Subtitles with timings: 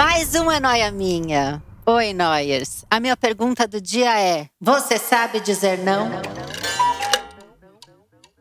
[0.00, 1.62] Mais uma noia minha.
[1.84, 2.86] Oi, Noyers.
[2.90, 6.08] A minha pergunta do dia é: Você sabe dizer não?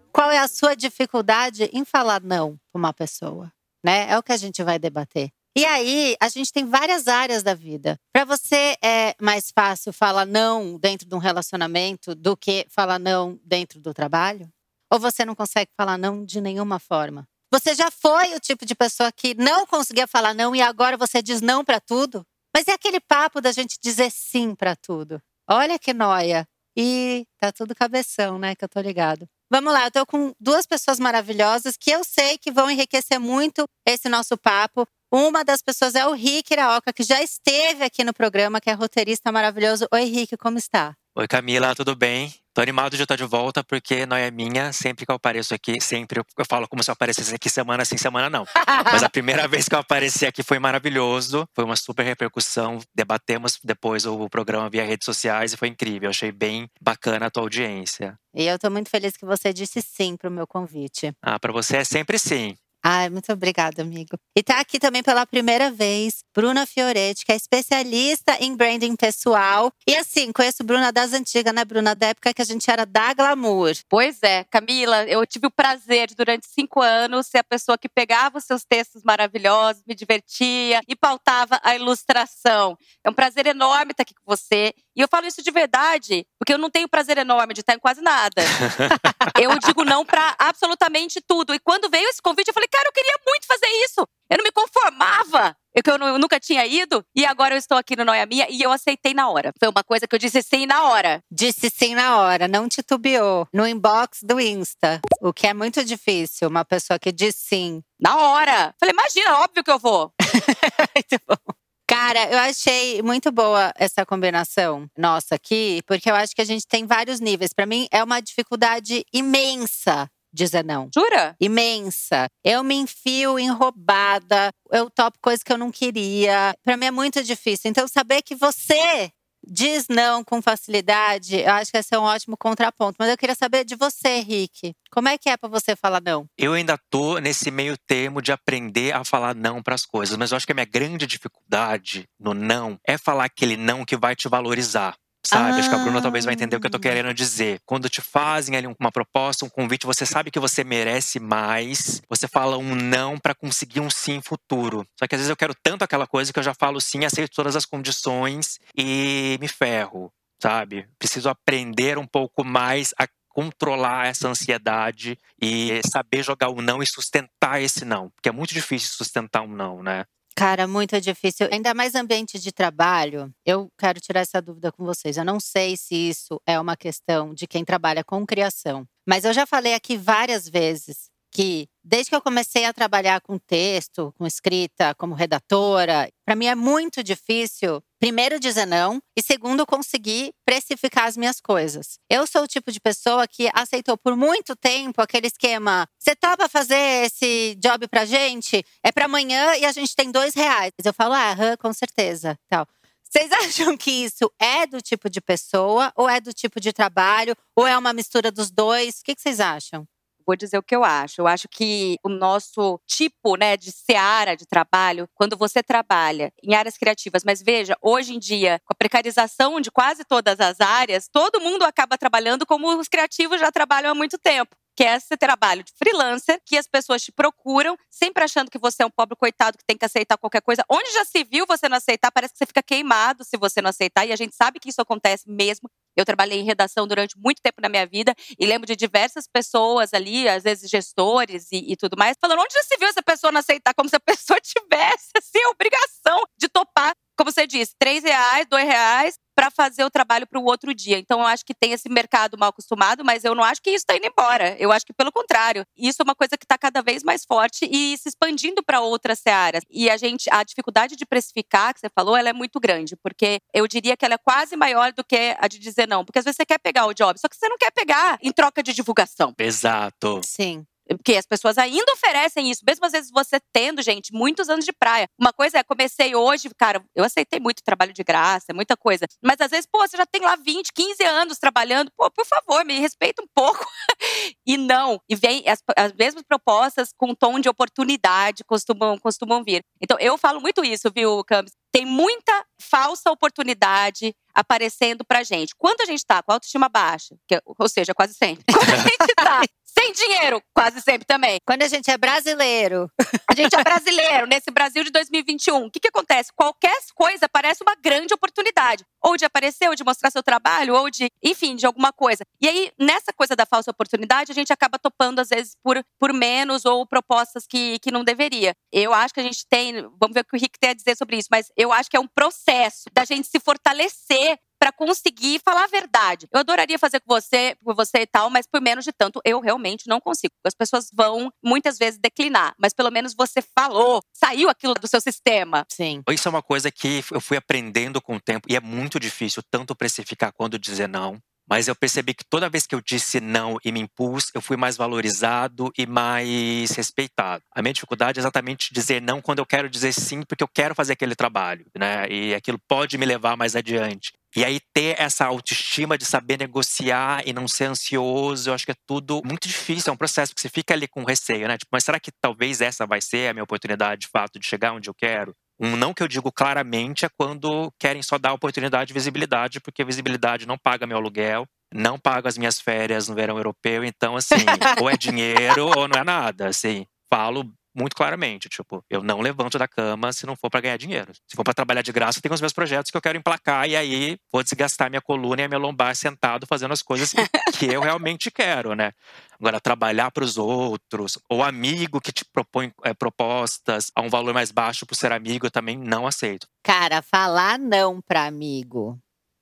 [0.09, 3.51] Qual é a sua dificuldade em falar não para uma pessoa?
[3.83, 4.09] Né?
[4.09, 5.31] É o que a gente vai debater.
[5.53, 7.99] E aí, a gente tem várias áreas da vida.
[8.13, 13.37] Para você é mais fácil falar não dentro de um relacionamento do que falar não
[13.43, 14.49] dentro do trabalho?
[14.89, 17.27] Ou você não consegue falar não de nenhuma forma?
[17.51, 21.21] Você já foi o tipo de pessoa que não conseguia falar não e agora você
[21.21, 22.23] diz não para tudo?
[22.55, 25.21] Mas é aquele papo da gente dizer sim para tudo.
[25.49, 26.47] Olha que noia.
[26.77, 28.55] E tá tudo cabeção, né?
[28.55, 29.27] Que eu tô ligado.
[29.51, 33.65] Vamos lá, eu tô com duas pessoas maravilhosas que eu sei que vão enriquecer muito
[33.83, 34.87] esse nosso papo.
[35.11, 38.73] Uma das pessoas é o Rick Iraoka, que já esteve aqui no programa, que é
[38.73, 39.87] roteirista maravilhoso.
[39.91, 40.95] Oi, Rick, como está?
[41.15, 42.31] Oi, Camila, tudo bem?
[42.59, 44.73] Tô animado de estar de volta, porque não é minha.
[44.73, 47.95] Sempre que eu apareço aqui, sempre eu falo como se eu aparecesse aqui semana sim,
[47.95, 48.43] semana não.
[48.91, 51.47] Mas a primeira vez que eu apareci aqui foi maravilhoso.
[51.55, 52.79] Foi uma super repercussão.
[52.93, 56.09] Debatemos depois o programa via redes sociais e foi incrível.
[56.09, 58.19] achei bem bacana a tua audiência.
[58.35, 61.13] E eu tô muito feliz que você disse sim pro meu convite.
[61.21, 62.57] Ah, para você é sempre sim.
[62.83, 64.17] Ai, muito obrigada, amigo.
[64.35, 69.71] E tá aqui também pela primeira vez, Bruna Fioretti, que é especialista em branding pessoal.
[69.85, 71.93] E assim, conheço Bruna das antigas, né, Bruna?
[71.93, 73.73] Da época que a gente era da Glamour.
[73.89, 77.89] Pois é, Camila, eu tive o prazer de, durante cinco anos, ser a pessoa que
[77.89, 82.77] pegava os seus textos maravilhosos, me divertia e pautava a ilustração.
[83.03, 84.73] É um prazer enorme estar aqui com você.
[84.99, 87.79] E eu falo isso de verdade, porque eu não tenho prazer enorme de estar em
[87.79, 88.41] quase nada.
[89.41, 91.55] eu digo não para absolutamente tudo.
[91.55, 94.05] E quando veio esse convite, eu falei, cara, eu queria muito fazer isso.
[94.29, 95.55] Eu não me conformava.
[95.73, 98.47] Eu, que eu, eu nunca tinha ido e agora eu estou aqui no Noia Minha
[98.49, 99.53] e eu aceitei na hora.
[99.57, 101.23] Foi uma coisa que eu disse sim na hora.
[101.31, 103.47] Disse sim na hora, não titubeou.
[103.53, 104.99] No inbox do Insta.
[105.21, 107.81] O que é muito difícil, uma pessoa que diz sim.
[107.97, 108.75] Na hora.
[108.77, 110.11] Falei, imagina, óbvio que eu vou.
[110.93, 111.58] muito bom.
[112.01, 116.65] Cara, eu achei muito boa essa combinação nossa aqui, porque eu acho que a gente
[116.65, 117.51] tem vários níveis.
[117.51, 120.89] Para mim é uma dificuldade imensa dizer não.
[120.95, 121.35] Jura?
[121.41, 122.29] Imensa.
[122.41, 126.53] Eu me enfio em roubada, eu topo coisa que eu não queria.
[126.63, 127.69] Para mim é muito difícil.
[127.69, 129.11] Então saber que você
[129.45, 132.97] diz não com facilidade, eu acho que esse é um ótimo contraponto.
[132.99, 134.73] Mas eu queria saber de você, Rick.
[134.91, 136.25] Como é que é para você falar não?
[136.37, 140.31] Eu ainda tô nesse meio termo de aprender a falar não para as coisas, mas
[140.31, 144.15] eu acho que a minha grande dificuldade no não é falar aquele não que vai
[144.15, 144.95] te valorizar.
[145.25, 145.53] Sabe?
[145.53, 145.59] Ah.
[145.59, 146.81] Acho que a Bruna talvez vai entender o que eu tô ah.
[146.81, 147.59] querendo dizer.
[147.65, 152.01] Quando te fazem ali uma proposta, um convite, você sabe que você merece mais.
[152.09, 154.85] Você fala um não para conseguir um sim futuro.
[154.97, 157.35] Só que às vezes eu quero tanto aquela coisa que eu já falo sim, aceito
[157.35, 160.87] todas as condições e me ferro, sabe?
[160.97, 166.87] Preciso aprender um pouco mais a controlar essa ansiedade e saber jogar o não e
[166.87, 170.05] sustentar esse não, porque é muito difícil sustentar um não, né?
[170.39, 171.49] Cara, muito difícil.
[171.51, 173.29] Ainda mais ambiente de trabalho.
[173.45, 175.17] Eu quero tirar essa dúvida com vocês.
[175.17, 178.85] Eu não sei se isso é uma questão de quem trabalha com criação.
[179.05, 183.37] Mas eu já falei aqui várias vezes que desde que eu comecei a trabalhar com
[183.37, 189.65] texto, com escrita, como redatora, para mim é muito difícil, primeiro dizer não e segundo
[189.65, 191.99] conseguir precificar as minhas coisas.
[192.09, 196.47] Eu sou o tipo de pessoa que aceitou por muito tempo aquele esquema: você topa
[196.47, 198.63] fazer esse job pra gente?
[198.83, 200.71] É para amanhã e a gente tem dois reais.
[200.83, 202.67] Eu falo, ah, com certeza, tal.
[203.09, 207.35] Vocês acham que isso é do tipo de pessoa, ou é do tipo de trabalho,
[207.55, 208.99] ou é uma mistura dos dois?
[208.99, 209.87] O que vocês acham?
[210.29, 211.21] Vou dizer o que eu acho.
[211.21, 216.53] Eu acho que o nosso tipo, né, de seara de trabalho, quando você trabalha em
[216.53, 221.09] áreas criativas, mas veja, hoje em dia, com a precarização de quase todas as áreas,
[221.11, 225.17] todo mundo acaba trabalhando como os criativos já trabalham há muito tempo que é esse
[225.17, 229.13] trabalho de freelancer, que as pessoas te procuram, sempre achando que você é um pobre
[229.13, 230.63] coitado que tem que aceitar qualquer coisa.
[230.69, 233.71] Onde já se viu você não aceitar, parece que você fica queimado se você não
[233.71, 235.69] aceitar, e a gente sabe que isso acontece mesmo.
[235.99, 239.93] Eu trabalhei em redação durante muito tempo na minha vida e lembro de diversas pessoas
[239.93, 243.31] ali, às vezes gestores e, e tudo mais, falando: onde já se viu essa pessoa
[243.31, 243.73] não aceitar?
[243.73, 248.47] Como se a pessoa tivesse assim, a obrigação de topar como você disse, três reais,
[248.49, 250.97] dois reais para fazer o trabalho para o outro dia.
[250.97, 253.83] Então, eu acho que tem esse mercado mal acostumado, mas eu não acho que isso
[253.83, 254.55] está indo embora.
[254.57, 257.67] Eu acho que, pelo contrário, isso é uma coisa que está cada vez mais forte
[257.69, 259.63] e se expandindo para outras searas.
[259.69, 263.39] E a gente, a dificuldade de precificar, que você falou, ela é muito grande, porque
[263.53, 266.05] eu diria que ela é quase maior do que a de dizer não.
[266.05, 268.31] Porque às vezes você quer pegar o job, só que você não quer pegar em
[268.31, 269.33] troca de divulgação.
[269.37, 270.21] Exato.
[270.25, 270.65] Sim.
[270.95, 274.71] Porque as pessoas ainda oferecem isso, mesmo às vezes você tendo, gente, muitos anos de
[274.71, 275.07] praia.
[275.19, 279.05] Uma coisa é, comecei hoje, cara, eu aceitei muito trabalho de graça, muita coisa.
[279.23, 282.65] Mas às vezes, pô, você já tem lá 20, 15 anos trabalhando, pô, por favor,
[282.65, 283.65] me respeita um pouco.
[284.45, 284.99] e não.
[285.07, 289.61] E vem as, as mesmas propostas com tom de oportunidade costumam, costumam vir.
[289.81, 291.51] Então, eu falo muito isso, viu, Camis?
[291.71, 295.53] Tem muita falsa oportunidade aparecendo pra gente.
[295.57, 298.43] Quando a gente tá com a autoestima baixa, que, ou seja, quase sempre.
[298.51, 299.41] Quando a gente tá
[299.89, 301.39] sem dinheiro, quase sempre também.
[301.45, 302.89] Quando a gente é brasileiro.
[303.27, 305.65] A gente é brasileiro, nesse Brasil de 2021.
[305.65, 306.31] O que, que acontece?
[306.35, 308.83] Qualquer coisa parece uma grande oportunidade.
[309.03, 312.23] Ou de aparecer, ou de mostrar seu trabalho, ou de, enfim, de alguma coisa.
[312.41, 316.13] E aí, nessa coisa da falsa oportunidade, a gente acaba topando, às vezes, por, por
[316.13, 318.53] menos ou propostas que, que não deveria.
[318.71, 320.95] Eu acho que a gente tem, vamos ver o que o Rick tem a dizer
[320.95, 325.39] sobre isso, mas eu acho que é um processo da gente se fortalecer para conseguir
[325.43, 326.27] falar a verdade.
[326.31, 329.39] Eu adoraria fazer com você, com você e tal, mas por menos de tanto eu
[329.39, 330.33] realmente não consigo.
[330.45, 334.99] As pessoas vão muitas vezes declinar, mas pelo menos você falou, saiu aquilo do seu
[334.99, 335.65] sistema.
[335.71, 336.03] Sim.
[336.09, 339.41] Isso é uma coisa que eu fui aprendendo com o tempo e é muito difícil
[339.49, 341.19] tanto precificar quanto dizer não.
[341.49, 344.55] Mas eu percebi que toda vez que eu disse não e me impus, eu fui
[344.55, 347.43] mais valorizado e mais respeitado.
[347.51, 350.75] A minha dificuldade é exatamente dizer não quando eu quero dizer sim, porque eu quero
[350.75, 352.07] fazer aquele trabalho, né?
[352.07, 354.13] E aquilo pode me levar mais adiante.
[354.35, 358.71] E aí ter essa autoestima de saber negociar e não ser ansioso, eu acho que
[358.71, 361.57] é tudo muito difícil, é um processo, porque você fica ali com receio, né?
[361.57, 364.73] Tipo, mas será que talvez essa vai ser a minha oportunidade de fato de chegar
[364.73, 365.33] onde eu quero?
[365.59, 369.83] Um não que eu digo claramente é quando querem só dar oportunidade e visibilidade, porque
[369.83, 374.45] visibilidade não paga meu aluguel, não paga as minhas férias no verão europeu, então assim,
[374.79, 376.85] ou é dinheiro ou não é nada, assim.
[377.11, 381.13] Falo muito claramente, tipo, eu não levanto da cama se não for para ganhar dinheiro.
[381.13, 383.75] Se for para trabalhar de graça, tem os meus projetos que eu quero emplacar e
[383.75, 387.13] aí vou desgastar minha coluna e a minha lombar sentado fazendo as coisas
[387.57, 388.91] que, eu realmente quero, né?
[389.39, 394.33] Agora, trabalhar para os outros, ou amigo que te propõe é, propostas a um valor
[394.33, 396.45] mais baixo por ser amigo, eu também não aceito.
[396.61, 398.99] Cara, falar não para amigo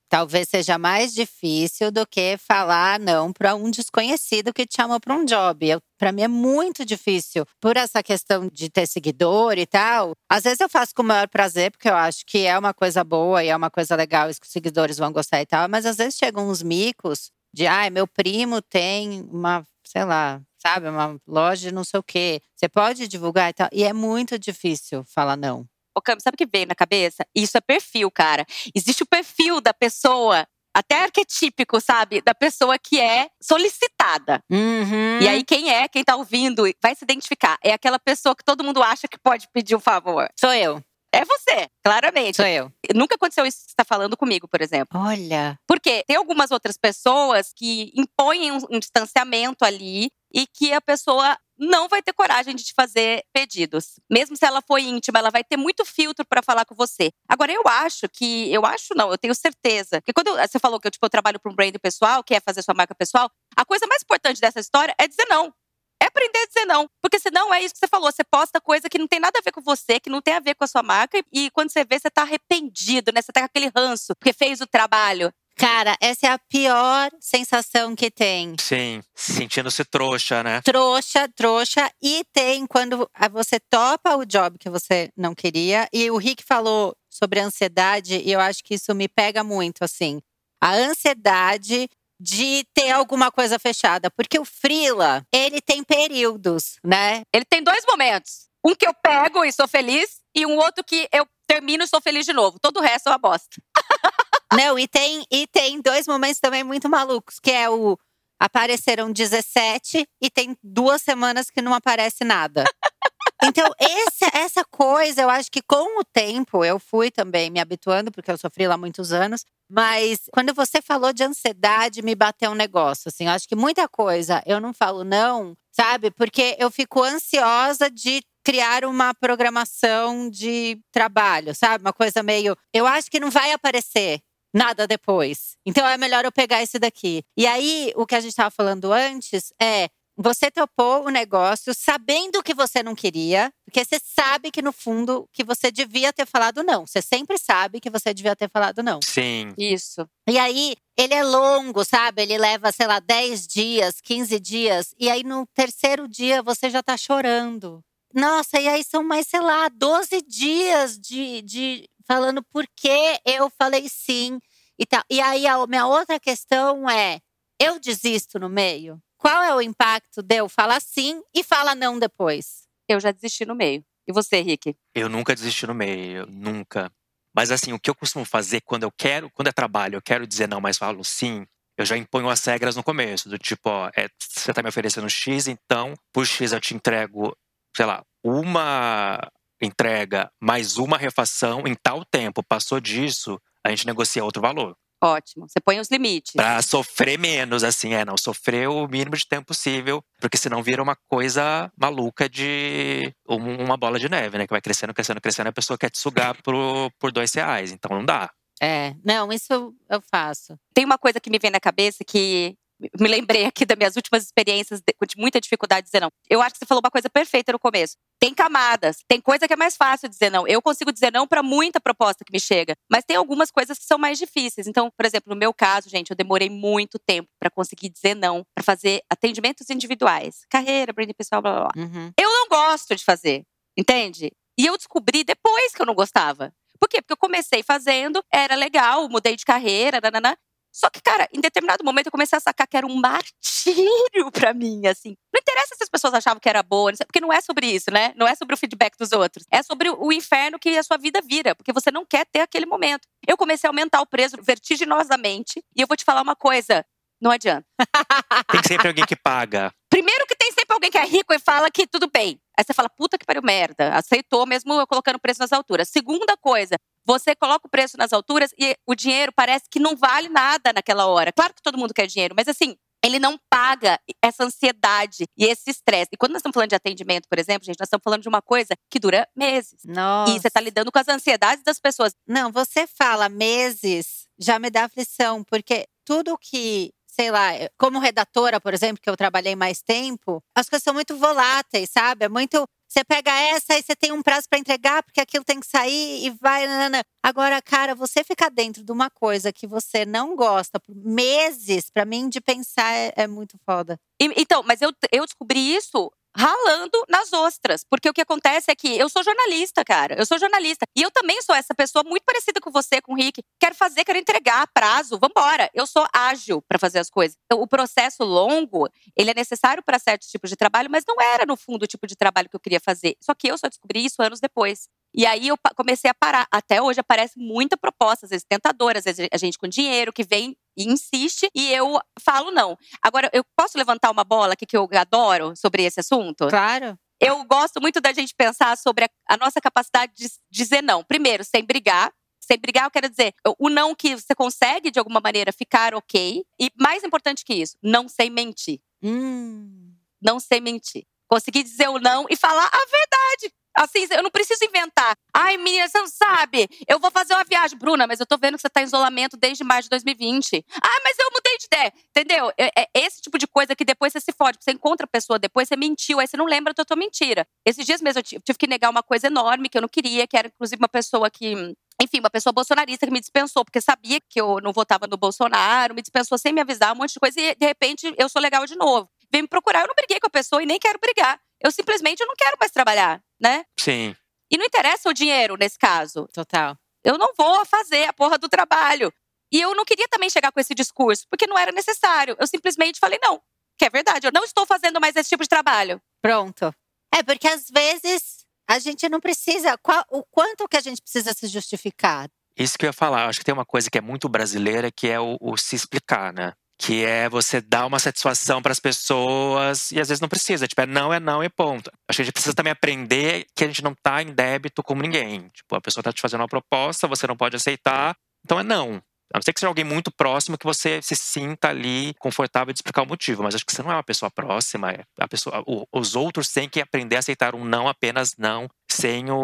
[0.08, 5.14] talvez seja mais difícil do que falar não para um desconhecido que te chamou para
[5.14, 5.78] um job.
[5.98, 10.12] Para mim é muito difícil por essa questão de ter seguidor e tal.
[10.28, 13.02] Às vezes eu faço com o maior prazer, porque eu acho que é uma coisa
[13.04, 15.68] boa e é uma coisa legal e que os seguidores vão gostar e tal.
[15.68, 20.40] Mas às vezes chegam uns micos de, ai, ah, meu primo tem uma, sei lá,
[20.58, 22.40] sabe, uma loja de não sei o quê.
[22.54, 23.68] Você pode divulgar e tal.
[23.72, 25.66] E é muito difícil falar não.
[25.98, 27.26] Ô, sabe o que veio na cabeça?
[27.34, 28.46] Isso é perfil, cara.
[28.74, 32.20] Existe o perfil da pessoa até arquetípico, sabe?
[32.20, 34.40] Da pessoa que é solicitada.
[34.50, 35.18] Uhum.
[35.20, 37.58] E aí, quem é, quem tá ouvindo, vai se identificar.
[37.62, 40.28] É aquela pessoa que todo mundo acha que pode pedir um favor.
[40.38, 40.80] Sou eu.
[41.12, 42.36] É você, claramente.
[42.36, 42.70] Sou eu.
[42.94, 45.00] Nunca aconteceu isso que você está falando comigo, por exemplo.
[45.00, 45.58] Olha.
[45.66, 51.36] Porque tem algumas outras pessoas que impõem um, um distanciamento ali e que a pessoa
[51.58, 53.98] não vai ter coragem de te fazer pedidos.
[54.10, 57.10] Mesmo se ela for íntima, ela vai ter muito filtro para falar com você.
[57.28, 60.00] Agora, eu acho que, eu acho não, eu tenho certeza.
[60.00, 62.40] Que quando você falou que eu, tipo, eu trabalho para um brand pessoal, que é
[62.40, 65.52] fazer sua marca pessoal, a coisa mais importante dessa história é dizer não.
[66.00, 66.88] É aprender a dizer não.
[67.02, 68.10] Porque senão é isso que você falou.
[68.10, 70.40] Você posta coisa que não tem nada a ver com você, que não tem a
[70.40, 71.20] ver com a sua marca.
[71.32, 73.20] E quando você vê, você tá arrependido, né?
[73.20, 75.32] Você tá com aquele ranço, porque fez o trabalho.
[75.58, 78.54] Cara, essa é a pior sensação que tem.
[78.60, 80.60] Sim, sentindo-se trouxa, né?
[80.62, 81.90] Trouxa, trouxa.
[82.00, 85.88] E tem quando você topa o job que você não queria.
[85.92, 90.20] E o Rick falou sobre ansiedade, e eu acho que isso me pega muito, assim.
[90.62, 91.88] A ansiedade
[92.20, 94.10] de ter alguma coisa fechada.
[94.12, 97.22] Porque o Frila, ele tem períodos, né?
[97.34, 98.48] Ele tem dois momentos.
[98.64, 102.00] Um que eu pego e sou feliz, e um outro que eu termino e sou
[102.00, 102.58] feliz de novo.
[102.60, 103.56] Todo o resto é uma bosta.
[104.52, 107.98] Não, e tem, e tem dois momentos também muito malucos, que é o
[108.40, 112.64] apareceram 17 e tem duas semanas que não aparece nada.
[113.44, 118.10] Então, esse, essa coisa, eu acho que com o tempo eu fui também me habituando,
[118.10, 119.44] porque eu sofri lá muitos anos.
[119.70, 123.08] Mas quando você falou de ansiedade, me bateu um negócio.
[123.08, 126.10] Assim, eu acho que muita coisa eu não falo não, sabe?
[126.10, 131.84] Porque eu fico ansiosa de criar uma programação de trabalho, sabe?
[131.84, 132.56] Uma coisa meio.
[132.72, 134.20] Eu acho que não vai aparecer
[134.52, 135.56] nada depois.
[135.66, 137.22] Então é melhor eu pegar esse daqui.
[137.36, 139.88] E aí, o que a gente estava falando antes é
[140.20, 145.28] Você topou o negócio sabendo que você não queria, porque você sabe que no fundo
[145.32, 146.84] que você devia ter falado não.
[146.84, 148.98] Você sempre sabe que você devia ter falado não.
[149.00, 149.54] Sim.
[149.56, 150.04] Isso.
[150.28, 152.22] E aí, ele é longo, sabe?
[152.22, 154.92] Ele leva, sei lá, 10 dias, 15 dias.
[154.98, 157.80] E aí, no terceiro dia, você já tá chorando.
[158.12, 163.50] Nossa, e aí são mais, sei lá, 12 dias de, de falando por que eu
[163.50, 164.40] falei sim
[164.78, 165.02] e tal.
[165.10, 167.20] E aí, a minha outra questão é:
[167.60, 169.00] eu desisto no meio?
[169.18, 172.66] Qual é o impacto de eu falar sim e falar não depois?
[172.88, 173.84] Eu já desisti no meio.
[174.06, 174.74] E você, Rick?
[174.94, 176.90] Eu nunca desisti no meio, nunca.
[177.34, 180.26] Mas assim, o que eu costumo fazer quando eu quero, quando é trabalho, eu quero
[180.26, 181.46] dizer não, mas falo sim,
[181.76, 185.08] eu já imponho as regras no começo, do tipo, ó, é, você tá me oferecendo
[185.10, 187.36] X, então por X eu te entrego,
[187.76, 189.20] sei lá, uma
[189.60, 192.42] entrega mais uma refação em tal tempo.
[192.42, 194.76] Passou disso, a gente negocia outro valor.
[195.00, 195.48] Ótimo.
[195.48, 196.32] Você põe os limites.
[196.32, 198.16] Pra sofrer menos, assim, é, não.
[198.16, 203.98] Sofrer o mínimo de tempo possível, porque senão vira uma coisa maluca de uma bola
[203.98, 204.46] de neve, né?
[204.46, 206.54] Que vai crescendo, crescendo, crescendo, a pessoa quer te sugar por,
[206.98, 207.70] por dois reais.
[207.70, 208.30] Então não dá.
[208.60, 210.58] É, não, isso eu faço.
[210.74, 212.56] Tem uma coisa que me vem na cabeça que
[213.00, 216.10] me lembrei aqui das minhas últimas experiências de, de, muita dificuldade de dizer não.
[216.28, 217.96] Eu acho que você falou uma coisa perfeita no começo.
[218.20, 220.46] Tem camadas, tem coisa que é mais fácil dizer não.
[220.46, 223.84] Eu consigo dizer não para muita proposta que me chega, mas tem algumas coisas que
[223.84, 224.66] são mais difíceis.
[224.66, 228.44] Então, por exemplo, no meu caso, gente, eu demorei muito tempo para conseguir dizer não,
[228.54, 231.84] para fazer atendimentos individuais, carreira, branding pessoal, blá blá blá.
[231.84, 232.12] Uhum.
[232.18, 233.44] Eu não gosto de fazer,
[233.76, 234.32] entende?
[234.58, 236.52] E eu descobri depois que eu não gostava.
[236.80, 237.02] Por quê?
[237.02, 240.36] Porque eu comecei fazendo, era legal, mudei de carreira, nanana,
[240.78, 244.54] só que, cara, em determinado momento eu comecei a sacar que era um martírio para
[244.54, 245.16] mim, assim.
[245.34, 248.12] Não interessa se as pessoas achavam que era boa, porque não é sobre isso, né?
[248.14, 249.44] Não é sobre o feedback dos outros.
[249.50, 252.64] É sobre o inferno que a sua vida vira, porque você não quer ter aquele
[252.64, 253.08] momento.
[253.26, 256.86] Eu comecei a aumentar o preço vertiginosamente e eu vou te falar uma coisa.
[257.20, 257.66] Não adianta.
[258.52, 259.72] Tem sempre alguém que paga.
[259.90, 262.38] Primeiro que tem sempre alguém que é rico e fala que tudo bem.
[262.56, 263.94] Aí você fala, puta que pariu merda.
[263.94, 265.88] Aceitou mesmo eu colocando o preço nas alturas.
[265.88, 266.76] Segunda coisa,
[267.08, 271.06] você coloca o preço nas alturas e o dinheiro parece que não vale nada naquela
[271.06, 271.32] hora.
[271.32, 275.70] Claro que todo mundo quer dinheiro, mas assim, ele não paga essa ansiedade e esse
[275.70, 276.10] estresse.
[276.12, 278.42] E quando nós estamos falando de atendimento, por exemplo, gente, nós estamos falando de uma
[278.42, 279.80] coisa que dura meses.
[279.86, 280.32] Nossa.
[280.32, 282.14] E você está lidando com as ansiedades das pessoas.
[282.26, 288.60] Não, você fala meses, já me dá aflição, porque tudo que sei lá, como redatora,
[288.60, 292.26] por exemplo, que eu trabalhei mais tempo, as coisas são muito voláteis, sabe?
[292.26, 295.60] É muito você pega essa e você tem um prazo para entregar, porque aquilo tem
[295.60, 296.66] que sair e vai.
[296.66, 297.04] Nanana.
[297.22, 302.06] Agora, cara, você ficar dentro de uma coisa que você não gosta por meses, para
[302.06, 304.00] mim, de pensar é, é muito foda.
[304.20, 307.82] E, então, mas eu, eu descobri isso ralando nas ostras.
[307.90, 310.14] Porque o que acontece é que eu sou jornalista, cara.
[310.16, 310.86] Eu sou jornalista.
[310.96, 313.42] E eu também sou essa pessoa muito parecida com você, com o Rick.
[313.60, 315.68] Quero fazer, quero entregar, prazo, vambora.
[315.74, 317.36] Eu sou ágil para fazer as coisas.
[317.46, 321.44] Então, o processo longo, ele é necessário para certos tipos de trabalho, mas não era,
[321.44, 323.16] no fundo, o tipo de trabalho que eu queria fazer.
[323.20, 324.88] Só que eu só descobri isso anos depois.
[325.14, 326.46] E aí eu comecei a parar.
[326.50, 330.22] Até hoje aparece muita proposta, às vezes tentadora, às vezes a gente com dinheiro que
[330.22, 332.78] vem e insiste e eu falo não.
[333.02, 336.46] Agora, eu posso levantar uma bola aqui que eu adoro sobre esse assunto?
[336.48, 336.96] Claro.
[337.20, 341.02] Eu gosto muito da gente pensar sobre a, a nossa capacidade de dizer não.
[341.02, 345.20] Primeiro, sem brigar, sem brigar, eu quero dizer, o não que você consegue, de alguma
[345.20, 346.44] maneira, ficar ok.
[346.58, 348.80] E mais importante que isso, não sem mentir.
[349.02, 349.92] Hum.
[350.22, 351.04] Não sem mentir.
[351.28, 353.54] Conseguir dizer o não e falar a verdade.
[353.78, 355.16] Assim, eu não preciso inventar.
[355.32, 356.68] Ai, menina, você não sabe.
[356.88, 357.78] Eu vou fazer uma viagem.
[357.78, 360.64] Bruna, mas eu tô vendo que você tá em isolamento desde maio de 2020.
[360.82, 361.92] Ah, mas eu mudei de ideia.
[362.10, 362.52] Entendeu?
[362.58, 364.58] É, é esse tipo de coisa que depois você se fode.
[364.60, 367.46] Você encontra a pessoa, depois você mentiu, aí você não lembra da tua mentira.
[367.64, 370.36] Esses dias mesmo eu tive que negar uma coisa enorme que eu não queria, que
[370.36, 371.54] era inclusive uma pessoa que
[372.00, 375.94] enfim, uma pessoa bolsonarista que me dispensou, porque sabia que eu não votava no Bolsonaro,
[375.94, 378.64] me dispensou sem me avisar, um monte de coisa, e de repente eu sou legal
[378.66, 379.10] de novo.
[379.32, 381.40] Vem me procurar, eu não briguei com a pessoa e nem quero brigar.
[381.60, 383.64] Eu simplesmente não quero mais trabalhar, né?
[383.78, 384.14] Sim.
[384.50, 386.28] E não interessa o dinheiro nesse caso.
[386.32, 386.76] Total.
[387.04, 389.12] Eu não vou fazer a porra do trabalho.
[389.52, 392.36] E eu não queria também chegar com esse discurso, porque não era necessário.
[392.38, 393.40] Eu simplesmente falei, não,
[393.78, 396.00] que é verdade, eu não estou fazendo mais esse tipo de trabalho.
[396.20, 396.74] Pronto.
[397.14, 399.78] É, porque às vezes a gente não precisa.
[399.78, 402.28] Qual, o quanto que a gente precisa se justificar?
[402.56, 403.26] Isso que eu ia falar.
[403.26, 406.32] Acho que tem uma coisa que é muito brasileira, que é o, o se explicar,
[406.32, 406.52] né?
[406.78, 410.80] Que é você dar uma satisfação para as pessoas e às vezes não precisa, tipo,
[410.80, 411.90] é não, é não e ponto.
[412.08, 414.94] Acho que a gente precisa também aprender que a gente não tá em débito com
[414.94, 415.48] ninguém.
[415.48, 419.02] Tipo, a pessoa tá te fazendo uma proposta, você não pode aceitar, então é não.
[419.32, 422.78] A não ser que seja alguém muito próximo que você se sinta ali confortável de
[422.78, 424.90] explicar o motivo, mas acho que você não é uma pessoa próxima.
[424.90, 429.30] É a pessoa, os outros têm que aprender a aceitar um não apenas não, sem
[429.30, 429.36] o,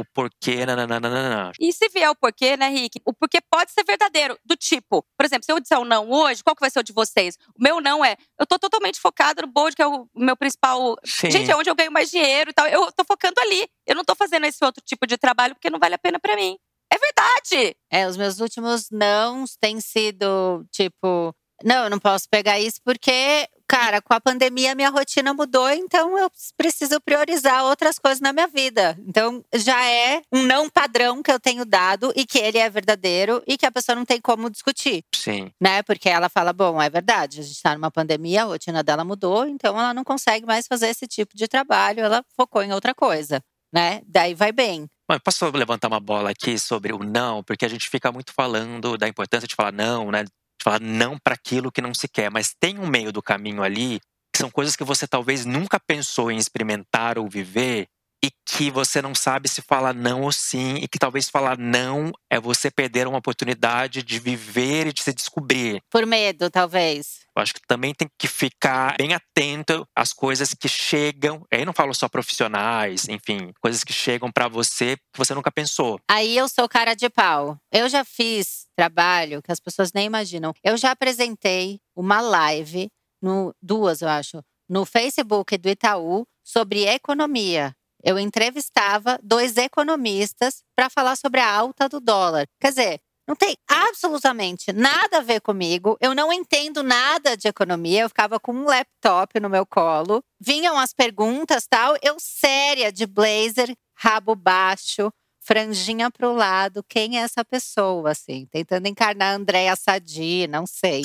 [0.00, 1.52] o porquê, nananana.
[1.58, 3.00] E se vier o porquê, né, Rick?
[3.04, 6.42] O porquê pode ser verdadeiro, do tipo, por exemplo, se eu disser um não hoje,
[6.42, 7.38] qual que vai ser o de vocês?
[7.58, 10.96] O meu não é, eu tô totalmente focado no bold, que é o meu principal.
[11.04, 11.30] Sim.
[11.30, 12.66] Gente, é onde eu ganho mais dinheiro e tal.
[12.66, 13.68] Eu tô focando ali.
[13.86, 16.36] Eu não tô fazendo esse outro tipo de trabalho porque não vale a pena para
[16.36, 16.58] mim.
[16.92, 17.76] É verdade!
[17.90, 21.34] É, os meus últimos nãos têm sido tipo.
[21.64, 26.18] Não, eu não posso pegar isso porque, cara, com a pandemia minha rotina mudou, então
[26.18, 28.98] eu preciso priorizar outras coisas na minha vida.
[29.06, 33.42] Então já é um não padrão que eu tenho dado e que ele é verdadeiro
[33.46, 35.04] e que a pessoa não tem como discutir.
[35.14, 35.50] Sim.
[35.60, 35.82] Né?
[35.84, 39.46] Porque ela fala: bom, é verdade, a gente tá numa pandemia, a rotina dela mudou,
[39.46, 43.40] então ela não consegue mais fazer esse tipo de trabalho, ela focou em outra coisa.
[43.72, 44.02] Né?
[44.06, 44.86] Daí vai bem.
[45.20, 47.42] Posso levantar uma bola aqui sobre o não?
[47.42, 50.24] Porque a gente fica muito falando da importância de falar não, né?
[50.24, 50.30] De
[50.62, 52.30] falar não para aquilo que não se quer.
[52.30, 54.00] Mas tem um meio do caminho ali
[54.32, 57.86] que são coisas que você talvez nunca pensou em experimentar ou viver
[58.24, 62.12] e que você não sabe se falar não ou sim, e que talvez falar não
[62.30, 65.82] é você perder uma oportunidade de viver e de se descobrir.
[65.90, 67.22] Por medo, talvez.
[67.34, 71.44] Eu acho que também tem que ficar bem atento às coisas que chegam.
[71.50, 75.98] Aí não falo só profissionais, enfim, coisas que chegam para você que você nunca pensou.
[76.08, 77.58] Aí eu sou cara de pau.
[77.72, 80.52] Eu já fiz trabalho que as pessoas nem imaginam.
[80.62, 82.88] Eu já apresentei uma live,
[83.20, 90.90] no, duas eu acho, no Facebook do Itaú sobre economia eu entrevistava dois economistas para
[90.90, 92.46] falar sobre a alta do dólar.
[92.60, 95.96] Quer dizer, não tem absolutamente nada a ver comigo.
[96.00, 98.02] Eu não entendo nada de economia.
[98.02, 100.22] Eu ficava com um laptop no meu colo.
[100.40, 101.96] Vinham as perguntas, tal.
[102.02, 106.84] Eu séria de blazer, rabo baixo, franjinha pro lado.
[106.88, 108.46] Quem é essa pessoa, assim?
[108.50, 111.02] Tentando encarnar Andréa Sadi, não sei.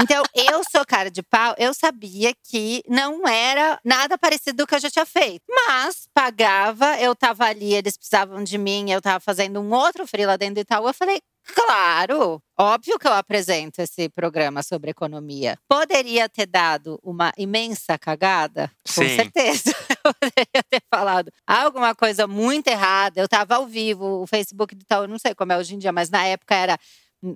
[0.00, 4.74] Então, eu sou cara de pau, eu sabia que não era nada parecido do que
[4.74, 5.42] eu já tinha feito.
[5.50, 10.36] Mas pagava, eu tava ali, eles precisavam de mim, eu tava fazendo um outro lá
[10.36, 10.88] dentro do Itaú.
[10.88, 15.58] Eu falei, Claro, óbvio que eu apresento esse programa sobre economia.
[15.68, 18.70] Poderia ter dado uma imensa cagada?
[18.94, 19.16] Com Sim.
[19.16, 19.74] certeza.
[20.04, 23.20] Eu poderia ter falado alguma coisa muito errada.
[23.20, 25.92] Eu estava ao vivo, o Facebook do Itaú, não sei como é hoje em dia,
[25.92, 26.76] mas na época era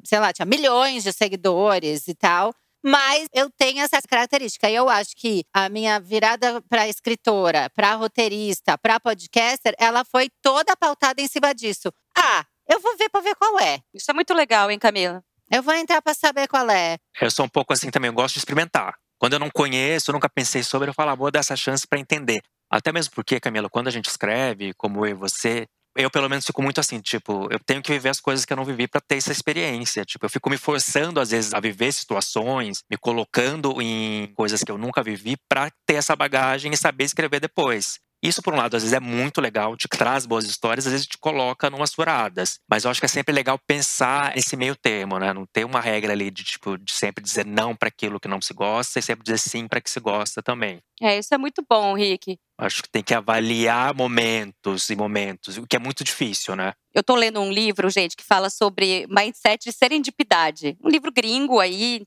[0.05, 2.55] sei lá, tinha milhões de seguidores e tal.
[2.85, 4.71] Mas eu tenho essa característica.
[4.71, 10.31] E eu acho que a minha virada para escritora, para roteirista, para podcaster, ela foi
[10.41, 11.93] toda pautada em cima disso.
[12.17, 13.81] Ah, eu vou ver para ver qual é.
[13.93, 15.23] Isso é muito legal, hein, Camila?
[15.51, 16.99] Eu vou entrar para saber qual é.
[17.21, 18.95] Eu sou um pouco assim também, eu gosto de experimentar.
[19.19, 21.87] Quando eu não conheço, eu nunca pensei sobre, eu falo, ah, vou dar essa chance
[21.87, 22.41] para entender.
[22.71, 26.47] Até mesmo porque, Camila, quando a gente escreve, como eu e você, eu pelo menos
[26.47, 29.01] fico muito assim, tipo, eu tenho que viver as coisas que eu não vivi para
[29.01, 30.05] ter essa experiência.
[30.05, 34.71] Tipo, eu fico me forçando às vezes a viver situações, me colocando em coisas que
[34.71, 37.99] eu nunca vivi para ter essa bagagem e saber escrever depois.
[38.27, 41.07] Isso, por um lado, às vezes é muito legal, te traz boas histórias, às vezes
[41.07, 42.59] te coloca numas furadas.
[42.69, 45.33] Mas eu acho que é sempre legal pensar esse meio termo, né?
[45.33, 48.41] Não ter uma regra ali de, tipo, de sempre dizer não para aquilo que não
[48.41, 50.81] se gosta e sempre dizer sim para que se gosta também.
[51.01, 52.37] É, isso é muito bom, Rick.
[52.59, 56.73] Acho que tem que avaliar momentos e momentos, o que é muito difícil, né?
[56.93, 60.77] Eu tô lendo um livro, gente, que fala sobre mindset de serendipidade.
[60.83, 62.03] Um livro gringo aí,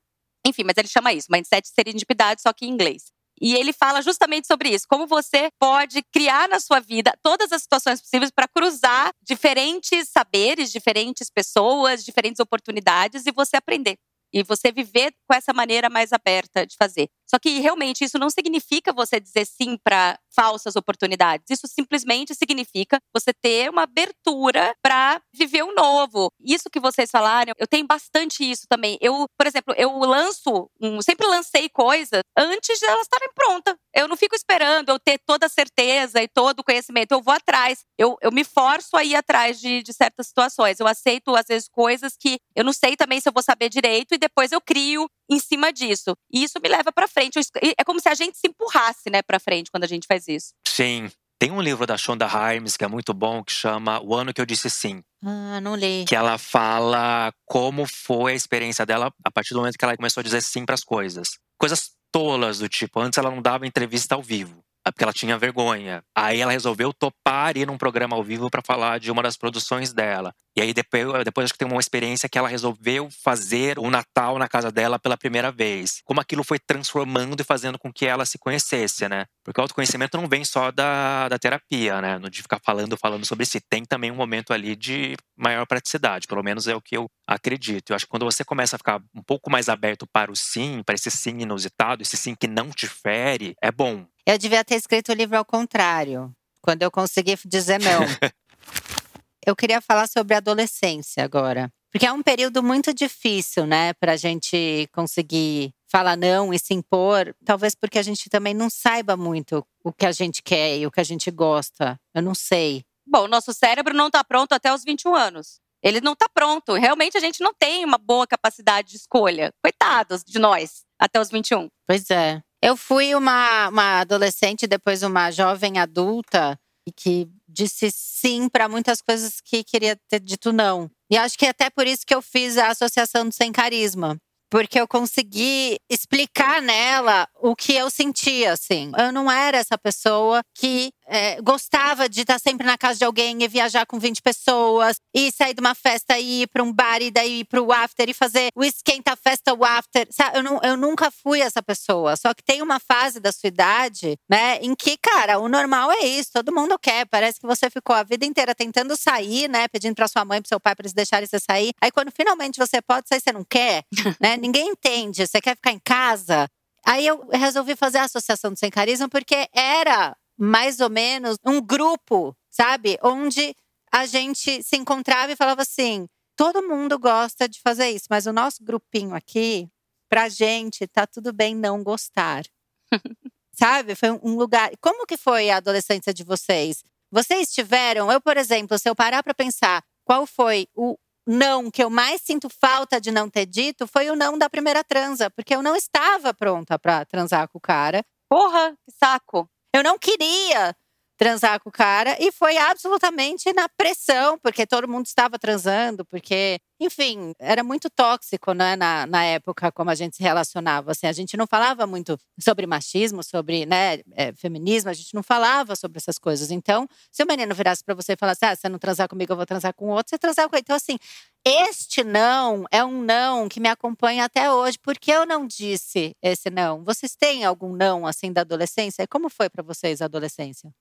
[0.45, 3.03] enfim, mas ele chama isso, mindset de serendipidade, só que em inglês.
[3.41, 7.61] E ele fala justamente sobre isso, como você pode criar na sua vida todas as
[7.61, 13.95] situações possíveis para cruzar diferentes saberes, diferentes pessoas, diferentes oportunidades e você aprender
[14.33, 17.09] e você viver com essa maneira mais aberta de fazer.
[17.29, 21.45] Só que realmente isso não significa você dizer sim para falsas oportunidades.
[21.49, 26.31] Isso simplesmente significa você ter uma abertura para viver o novo.
[26.39, 28.97] Isso que vocês falaram, eu tenho bastante isso também.
[29.01, 33.75] Eu, por exemplo, eu lanço, um, sempre lancei coisas antes de elas estarem prontas.
[33.93, 37.11] Eu não fico esperando eu ter toda a certeza e todo o conhecimento.
[37.11, 37.83] Eu vou atrás.
[37.97, 40.79] Eu, eu me forço a ir atrás de, de certas situações.
[40.79, 44.13] Eu aceito, às vezes, coisas que eu não sei também se eu vou saber direito
[44.13, 46.15] e depois eu crio em cima disso.
[46.31, 47.39] E isso me leva para frente.
[47.77, 50.53] É como se a gente se empurrasse, né, para frente quando a gente faz isso.
[50.67, 51.09] Sim.
[51.39, 54.41] Tem um livro da Shonda Rhimes que é muito bom, que chama O Ano Que
[54.41, 55.01] Eu Disse Sim.
[55.23, 56.03] Ah, não li.
[56.05, 60.19] Que ela fala como foi a experiência dela a partir do momento que ela começou
[60.19, 61.37] a dizer sim para as coisas.
[61.57, 64.61] Coisas tolas do tipo, antes ela não dava entrevista ao vivo.
[64.91, 66.03] Porque ela tinha vergonha.
[66.15, 69.93] Aí ela resolveu topar ir num programa ao vivo para falar de uma das produções
[69.93, 70.33] dela.
[70.55, 74.37] E aí depois, depois acho que tem uma experiência que ela resolveu fazer o Natal
[74.37, 76.01] na casa dela pela primeira vez.
[76.03, 79.25] Como aquilo foi transformando e fazendo com que ela se conhecesse, né?
[79.43, 82.19] Porque o autoconhecimento não vem só da, da terapia, né?
[82.29, 83.61] De ficar falando, falando sobre si.
[83.61, 86.27] Tem também um momento ali de maior praticidade.
[86.27, 87.91] Pelo menos é o que eu acredito.
[87.91, 90.81] Eu acho que quando você começa a ficar um pouco mais aberto para o sim,
[90.83, 94.05] para esse sim inusitado, esse sim que não te fere, é bom.
[94.29, 96.31] Eu devia ter escrito o livro ao contrário.
[96.61, 98.01] Quando eu consegui dizer não.
[99.43, 101.73] eu queria falar sobre adolescência agora.
[101.91, 106.75] Porque é um período muito difícil, né, para a gente conseguir falar não e se
[106.75, 107.35] impor.
[107.43, 110.91] Talvez porque a gente também não saiba muito o que a gente quer e o
[110.91, 111.99] que a gente gosta.
[112.13, 112.83] Eu não sei.
[113.07, 115.59] Bom, o nosso cérebro não está pronto até os 21 anos.
[115.81, 116.75] Ele não está pronto.
[116.75, 119.51] Realmente a gente não tem uma boa capacidade de escolha.
[119.63, 121.67] Coitados de nós, até os 21.
[121.87, 122.43] Pois é.
[122.61, 129.01] Eu fui uma, uma adolescente, depois uma jovem adulta, e que disse sim para muitas
[129.01, 130.89] coisas que queria ter dito não.
[131.09, 134.17] E acho que é até por isso que eu fiz a Associação do Sem Carisma
[134.49, 138.91] porque eu consegui explicar nela o que eu sentia, assim.
[138.97, 143.43] Eu não era essa pessoa que é, gostava de estar sempre na casa de alguém
[143.43, 147.01] e viajar com 20 pessoas, e sair de uma festa e ir para um bar
[147.01, 150.07] e daí ir pro after e fazer o esquenta festa, o after.
[150.11, 150.37] Sabe?
[150.37, 152.15] Eu, não, eu nunca fui essa pessoa.
[152.15, 156.05] Só que tem uma fase da sua idade, né, em que, cara, o normal é
[156.05, 157.05] isso, todo mundo quer.
[157.07, 160.49] Parece que você ficou a vida inteira tentando sair, né, pedindo para sua mãe, pro
[160.49, 161.71] seu pai para eles deixarem você sair.
[161.81, 163.83] Aí quando finalmente você pode sair, você não quer,
[164.21, 164.37] né?
[164.37, 166.47] ninguém entende, você quer ficar em casa.
[166.85, 171.61] Aí eu resolvi fazer a Associação do Sem Carisma porque era mais ou menos um
[171.61, 172.97] grupo, sabe?
[173.03, 173.53] Onde
[173.91, 178.33] a gente se encontrava e falava assim: todo mundo gosta de fazer isso, mas o
[178.33, 179.67] nosso grupinho aqui,
[180.07, 182.43] pra gente, tá tudo bem não gostar.
[183.53, 183.93] sabe?
[183.93, 184.71] Foi um lugar.
[184.79, 186.83] Como que foi a adolescência de vocês?
[187.11, 190.97] Vocês tiveram, eu, por exemplo, se eu parar para pensar qual foi o
[191.27, 194.83] não que eu mais sinto falta de não ter dito foi o não da primeira
[194.83, 198.03] transa, porque eu não estava pronta para transar com o cara.
[198.29, 199.49] Porra, que saco.
[199.73, 200.75] Eu não queria
[201.19, 206.61] transar com o cara e foi absolutamente na pressão, porque todo mundo estava transando, porque,
[206.79, 211.11] enfim, era muito tóxico, né, na, na época como a gente se relacionava, assim, a
[211.11, 215.97] gente não falava muito sobre machismo, sobre, né, é, feminismo, a gente não falava sobre
[215.97, 216.51] essas coisas.
[216.51, 219.37] Então, se o menino virasse para você e falasse, ah, você não transar comigo, eu
[219.37, 220.61] vou transar com outro, você transar com ele.
[220.61, 220.97] Então, assim,
[221.45, 224.79] este não é um não que me acompanha até hoje.
[224.79, 226.81] Por que eu não disse esse não?
[226.85, 229.03] Vocês têm algum não, assim, da adolescência?
[229.03, 230.71] E como foi para vocês a adolescência?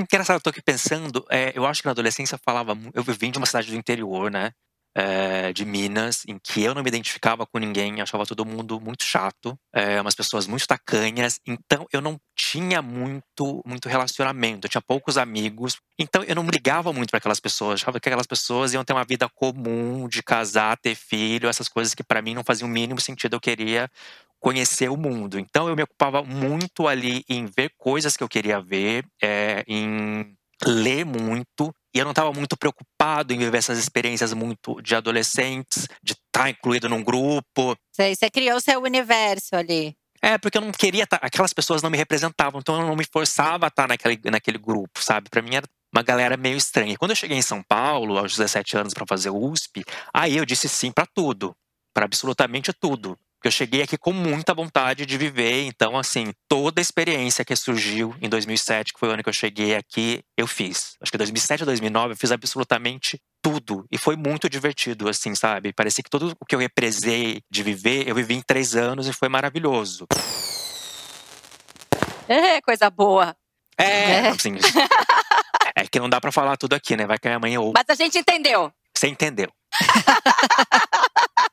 [0.00, 2.76] Engraçado, eu tô aqui pensando, é, eu acho que na adolescência falava.
[2.94, 4.52] Eu vim de uma cidade do interior, né?
[4.96, 9.04] É, de Minas, em que eu não me identificava com ninguém, achava todo mundo muito
[9.04, 14.82] chato, é, umas pessoas muito tacanhas, então eu não tinha muito, muito relacionamento, eu tinha
[14.82, 18.82] poucos amigos, então eu não ligava muito para aquelas pessoas, achava que aquelas pessoas iam
[18.82, 22.68] ter uma vida comum de casar, ter filho, essas coisas que para mim não faziam
[22.68, 23.88] o mínimo sentido, eu queria
[24.40, 25.38] conhecer o mundo.
[25.38, 30.34] Então eu me ocupava muito ali em ver coisas que eu queria ver, é, em
[30.64, 31.72] ler muito.
[31.94, 36.44] E eu não estava muito preocupado em viver essas experiências muito de adolescentes, de estar
[36.44, 37.76] tá incluído num grupo.
[37.92, 39.96] Você, você criou seu universo ali.
[40.20, 41.18] É, porque eu não queria estar.
[41.18, 44.20] Tá, aquelas pessoas não me representavam, então eu não me forçava a estar tá naquele,
[44.30, 45.30] naquele grupo, sabe?
[45.30, 46.96] Para mim era uma galera meio estranha.
[46.98, 50.44] Quando eu cheguei em São Paulo, aos 17 anos, para fazer o USP, aí eu
[50.44, 51.54] disse sim para tudo,
[51.94, 53.16] para absolutamente tudo.
[53.38, 57.54] Porque eu cheguei aqui com muita vontade de viver, então, assim, toda a experiência que
[57.54, 60.96] surgiu em 2007, que foi o ano que eu cheguei aqui, eu fiz.
[61.00, 63.86] Acho que 2007 a 2009 eu fiz absolutamente tudo.
[63.92, 65.72] E foi muito divertido, assim, sabe?
[65.72, 69.12] Parecia que tudo o que eu represei de viver, eu vivi em três anos e
[69.12, 70.08] foi maravilhoso.
[72.28, 73.36] É, coisa boa.
[73.78, 74.28] É, é.
[74.30, 74.56] assim.
[75.76, 77.06] é que não dá para falar tudo aqui, né?
[77.06, 77.72] Vai que amanhã ou.
[77.72, 78.72] Mas a gente entendeu.
[78.92, 79.48] Você entendeu.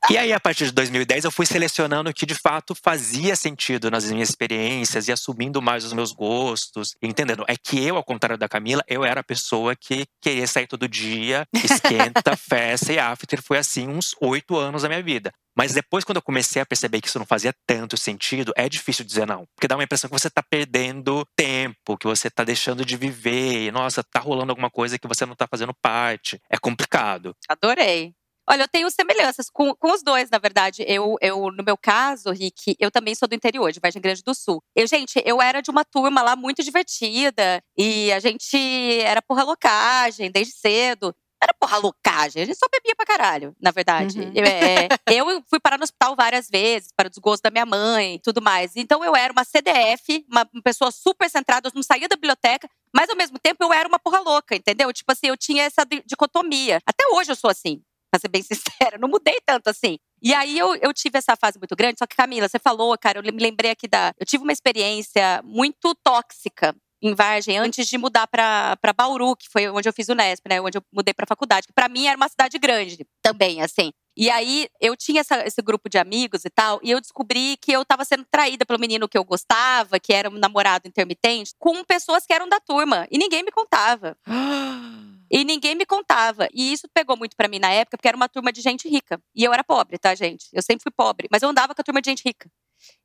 [0.08, 3.89] E aí, a partir de 2010, eu fui selecionando o que de fato fazia sentido
[3.89, 7.43] nas minhas experiências e assumindo mais os meus gostos, entendendo.
[7.47, 10.88] É que eu, ao contrário da Camila, eu era a pessoa que queria sair todo
[10.88, 13.41] dia, esquenta, festa e after.
[13.41, 15.34] Foi assim uns oito anos da minha vida.
[15.58, 19.06] Mas depois, quando eu comecei a perceber que isso não fazia tanto sentido, é difícil
[19.06, 19.47] dizer não.
[19.56, 23.67] Porque dá uma impressão que você tá perdendo tempo, que você tá deixando de viver.
[23.67, 26.39] E, nossa, tá rolando alguma coisa que você não tá fazendo parte.
[26.49, 27.36] É complicado.
[27.49, 28.13] Adorei.
[28.47, 30.84] Olha, eu tenho semelhanças com, com os dois, na verdade.
[30.88, 34.36] Eu, eu, no meu caso, Rick, eu também sou do interior, de Vargem Grande do
[34.36, 34.62] Sul.
[34.75, 38.58] Eu, gente, eu era de uma turma lá muito divertida e a gente
[39.01, 41.13] era porra loucagem desde cedo.
[41.41, 44.19] era porra loucagem, a gente só bebia pra caralho, na verdade.
[44.19, 44.31] Uhum.
[44.36, 48.19] É, eu fui parar no hospital várias vezes, para o desgosto da minha mãe e
[48.19, 48.75] tudo mais.
[48.75, 53.10] Então eu era uma CDF, uma pessoa super centrada, eu não saía da biblioteca, mas
[53.10, 54.91] ao mesmo tempo eu era uma porra louca, entendeu?
[54.93, 56.79] Tipo assim, eu tinha essa dicotomia.
[56.86, 57.81] Até hoje eu sou assim,
[58.15, 59.97] pra ser bem sincera, não mudei tanto assim.
[60.21, 63.19] E aí eu, eu tive essa fase muito grande, só que Camila, você falou, cara,
[63.19, 64.13] eu me lembrei aqui da.
[64.19, 69.69] Eu tive uma experiência muito tóxica em Vargem antes de mudar para Bauru, que foi
[69.69, 70.60] onde eu fiz o Nesp, né?
[70.62, 73.91] Onde eu mudei para faculdade, que para mim era uma cidade grande também, assim.
[74.17, 77.73] E aí eu tinha essa, esse grupo de amigos e tal, e eu descobri que
[77.73, 81.84] eu estava sendo traída pelo menino que eu gostava, que era um namorado intermitente, com
[81.84, 84.17] pessoas que eram da turma, e ninguém me contava.
[85.31, 86.47] E ninguém me contava.
[86.53, 89.19] E isso pegou muito para mim na época, porque era uma turma de gente rica.
[89.35, 90.47] E eu era pobre, tá, gente?
[90.53, 92.49] Eu sempre fui pobre, mas eu andava com a turma de gente rica.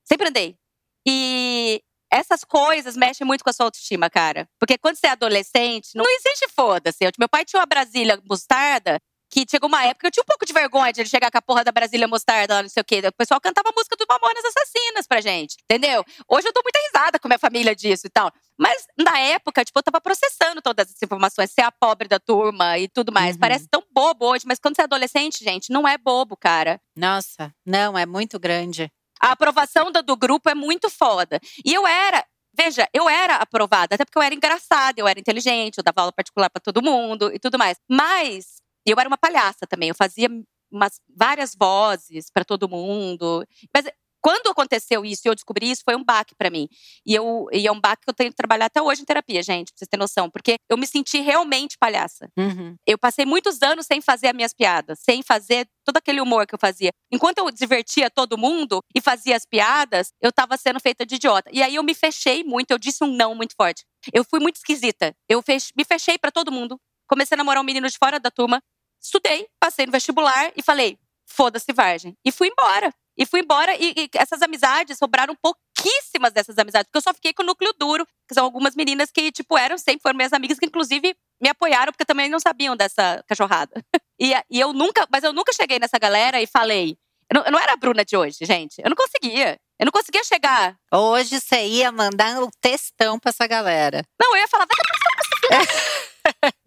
[0.04, 0.56] Sempre andei.
[1.06, 4.48] E essas coisas mexem muito com a sua autoestima, cara.
[4.58, 6.98] Porque quando você é adolescente, não existe foda-se.
[7.18, 9.00] Meu pai tinha uma Brasília mostarda
[9.30, 11.38] que chegou uma época que eu tinha um pouco de vergonha de ele chegar com
[11.38, 13.00] a porra da Brasília Mostarda lá, não sei o quê.
[13.06, 16.04] O pessoal cantava a música do Mamonas Assassinas pra gente, entendeu?
[16.28, 18.32] Hoje eu dou muita risada com a minha família disso e tal.
[18.58, 22.76] Mas na época, tipo, eu tava processando todas essas informações, ser a pobre da turma
[22.76, 23.36] e tudo mais.
[23.36, 23.40] Uhum.
[23.40, 26.80] Parece tão bobo hoje, mas quando você é adolescente, gente, não é bobo, cara.
[26.96, 28.90] Nossa, não, é muito grande.
[29.20, 31.38] A aprovação do, do grupo é muito foda.
[31.64, 35.78] E eu era, Veja, eu era aprovada, até porque eu era engraçada, eu era inteligente,
[35.78, 37.78] eu dava aula particular para todo mundo e tudo mais.
[37.88, 40.28] Mas eu era uma palhaça também, eu fazia
[40.70, 43.44] umas, várias vozes para todo mundo.
[43.74, 43.86] Mas
[44.22, 46.68] quando aconteceu isso e eu descobri isso, foi um baque para mim.
[47.06, 49.42] E, eu, e é um baque que eu tenho que trabalhar até hoje em terapia,
[49.42, 50.30] gente, pra vocês terem noção.
[50.30, 52.28] Porque eu me senti realmente palhaça.
[52.36, 52.76] Uhum.
[52.86, 56.54] Eu passei muitos anos sem fazer as minhas piadas, sem fazer todo aquele humor que
[56.54, 56.90] eu fazia.
[57.10, 61.50] Enquanto eu divertia todo mundo e fazia as piadas, eu tava sendo feita de idiota.
[61.52, 63.84] E aí eu me fechei muito, eu disse um não muito forte.
[64.12, 65.14] Eu fui muito esquisita.
[65.28, 66.78] Eu fech, me fechei para todo mundo.
[67.08, 68.62] Comecei a namorar um menino de fora da turma.
[69.00, 72.16] Estudei, passei no vestibular e falei: foda-se, Vargem.
[72.24, 72.92] E fui embora.
[73.16, 77.34] E fui embora e, e, essas amizades sobraram pouquíssimas dessas amizades, porque eu só fiquei
[77.34, 80.58] com o núcleo duro, que são algumas meninas que, tipo, eram sempre foram minhas amigas,
[80.58, 83.72] que inclusive me apoiaram, porque também não sabiam dessa cachorrada.
[84.22, 86.94] E, e eu nunca, mas eu nunca cheguei nessa galera e falei.
[87.32, 88.78] Eu não, eu não era a Bruna de hoje, gente.
[88.84, 89.58] Eu não conseguia.
[89.78, 90.76] Eu não conseguia chegar.
[90.92, 94.04] Hoje você ia mandar o um textão pra essa galera.
[94.20, 95.58] Não, eu ia falar, vai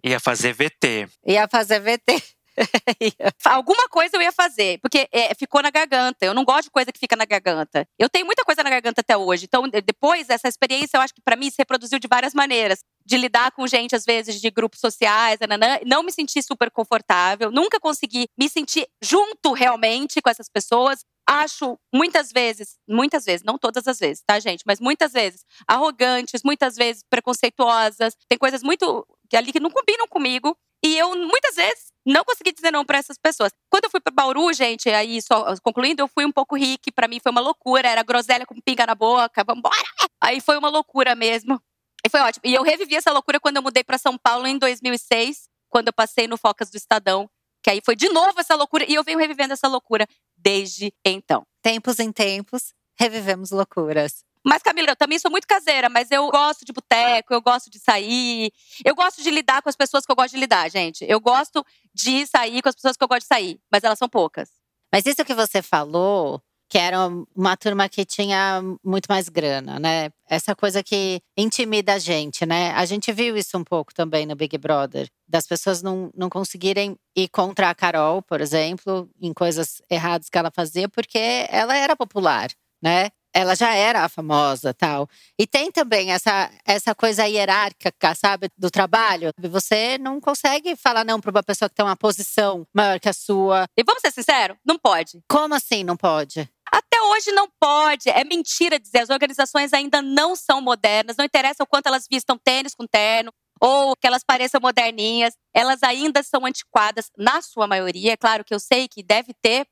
[0.03, 1.07] Ia fazer VT.
[1.25, 2.21] Ia fazer VT.
[3.45, 6.25] Alguma coisa eu ia fazer, porque é, ficou na garganta.
[6.25, 7.87] Eu não gosto de coisa que fica na garganta.
[7.97, 9.45] Eu tenho muita coisa na garganta até hoje.
[9.45, 12.79] Então, depois dessa experiência, eu acho que para mim se reproduziu de várias maneiras.
[13.05, 17.51] De lidar com gente, às vezes, de grupos sociais, nananã, não me sentir super confortável.
[17.51, 21.03] Nunca consegui me sentir junto realmente com essas pessoas.
[21.27, 24.63] Acho muitas vezes, muitas vezes, não todas as vezes, tá, gente?
[24.65, 28.15] Mas muitas vezes arrogantes, muitas vezes preconceituosas.
[28.27, 29.05] Tem coisas muito
[29.37, 30.57] ali que não combinam comigo.
[30.83, 33.53] E eu, muitas vezes, não consegui dizer não para essas pessoas.
[33.69, 37.07] Quando eu fui para Bauru, gente, aí só concluindo, eu fui um pouco rique, para
[37.07, 39.75] mim foi uma loucura, era groselha com pinga na boca, vambora!
[40.21, 41.61] Aí foi uma loucura mesmo.
[42.05, 42.41] E foi ótimo.
[42.45, 45.93] E eu revivi essa loucura quando eu mudei para São Paulo em 2006, quando eu
[45.93, 47.29] passei no Focas do Estadão,
[47.63, 50.05] que aí foi de novo essa loucura e eu venho revivendo essa loucura
[50.37, 51.47] desde então.
[51.61, 54.25] Tempos em tempos, revivemos loucuras.
[54.45, 57.79] Mas, Camila, eu também sou muito caseira, mas eu gosto de boteco, eu gosto de
[57.79, 58.51] sair.
[58.83, 61.05] Eu gosto de lidar com as pessoas que eu gosto de lidar, gente.
[61.07, 64.09] Eu gosto de sair com as pessoas que eu gosto de sair, mas elas são
[64.09, 64.49] poucas.
[64.91, 66.97] Mas isso que você falou, que era
[67.35, 70.09] uma turma que tinha muito mais grana, né?
[70.27, 72.71] Essa coisa que intimida a gente, né?
[72.71, 76.97] A gente viu isso um pouco também no Big Brother, das pessoas não, não conseguirem
[77.15, 81.95] ir contra a Carol, por exemplo, em coisas erradas que ela fazia, porque ela era
[81.95, 82.49] popular,
[82.81, 83.09] né?
[83.33, 85.09] Ela já era a famosa tal.
[85.39, 89.31] E tem também essa, essa coisa hierárquica, sabe, do trabalho.
[89.49, 93.13] Você não consegue falar não para uma pessoa que tem uma posição maior que a
[93.13, 93.65] sua.
[93.77, 95.21] E vamos ser sinceros, não pode.
[95.27, 96.47] Como assim não pode?
[96.71, 98.09] Até hoje não pode.
[98.09, 98.99] É mentira dizer.
[98.99, 101.17] As organizações ainda não são modernas.
[101.17, 105.35] Não interessa o quanto elas vistam tênis com terno ou que elas pareçam moderninhas.
[105.53, 108.13] Elas ainda são antiquadas, na sua maioria.
[108.13, 109.65] É claro que eu sei que deve ter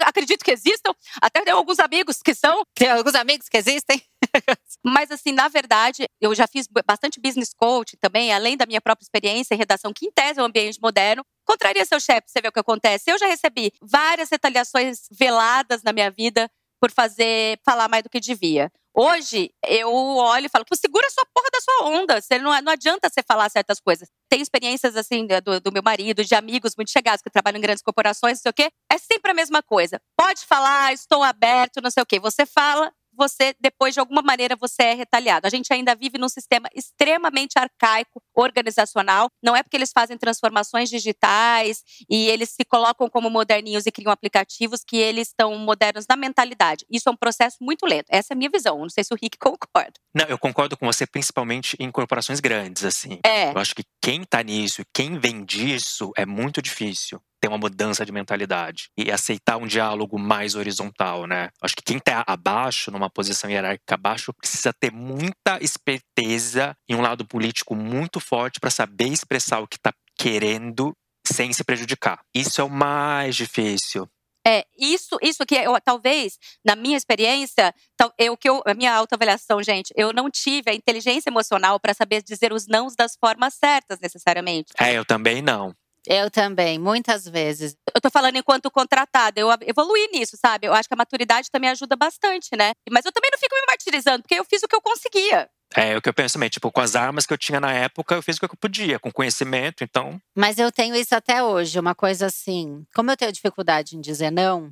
[0.00, 2.62] acredito que existam, até tenho alguns amigos que são.
[2.74, 4.02] Tem alguns amigos que existem.
[4.84, 9.04] Mas, assim, na verdade, eu já fiz bastante business coach também, além da minha própria
[9.04, 11.24] experiência em redação, que em tese é um ambiente moderno.
[11.44, 13.10] Contraria seu chefe, você vê o que acontece.
[13.10, 18.18] Eu já recebi várias retaliações veladas na minha vida por fazer falar mais do que
[18.18, 18.70] devia.
[18.94, 22.20] Hoje, eu olho e falo, segura a sua porra da sua onda.
[22.20, 24.08] Você não, não adianta você falar certas coisas.
[24.28, 27.82] Tem experiências, assim, do, do, meu marido, de amigos muito chegados que trabalham em grandes
[27.82, 28.70] corporações, não sei o quê.
[28.92, 29.98] É sempre a mesma coisa.
[30.16, 32.20] Pode falar, estou aberto, não sei o quê.
[32.20, 35.46] Você fala, você, depois de alguma maneira, você é retaliado.
[35.46, 39.28] A gente ainda vive num sistema extremamente arcaico, organizacional.
[39.42, 44.10] Não é porque eles fazem transformações digitais e eles se colocam como moderninhos e criam
[44.10, 46.84] aplicativos que eles estão modernos na mentalidade.
[46.90, 48.06] Isso é um processo muito lento.
[48.08, 48.78] Essa é a minha visão.
[48.80, 49.92] Não sei se o Rick concorda.
[50.14, 53.20] Não, eu concordo com você, principalmente em corporações grandes, assim.
[53.24, 53.50] É.
[53.50, 58.06] Eu acho que quem tá nisso, quem vem disso, é muito difícil ter uma mudança
[58.06, 61.50] de mentalidade e aceitar um diálogo mais horizontal, né?
[61.60, 67.00] Acho que quem tá abaixo, numa posição hierárquica abaixo, precisa ter muita esperteza e um
[67.00, 70.92] lado político muito forte para saber expressar o que tá querendo
[71.26, 72.20] sem se prejudicar.
[72.32, 74.08] Isso é o mais difícil.
[74.46, 77.72] É, isso, isso que eu, talvez, na minha experiência,
[78.18, 82.22] eu que eu, a minha autoavaliação, gente, eu não tive a inteligência emocional para saber
[82.22, 84.72] dizer os nãos das formas certas, necessariamente.
[84.78, 85.72] É, eu também não.
[86.06, 87.76] Eu também, muitas vezes.
[87.94, 90.66] Eu tô falando enquanto contratada, eu evoluí nisso, sabe?
[90.66, 92.72] Eu acho que a maturidade também ajuda bastante, né?
[92.90, 95.48] Mas eu também não fico me martirizando, porque eu fiz o que eu conseguia.
[95.74, 98.14] É, o que eu penso também, tipo, com as armas que eu tinha na época,
[98.14, 100.20] eu fiz o que eu podia, com conhecimento, então.
[100.36, 104.30] Mas eu tenho isso até hoje, uma coisa assim, como eu tenho dificuldade em dizer
[104.30, 104.70] não,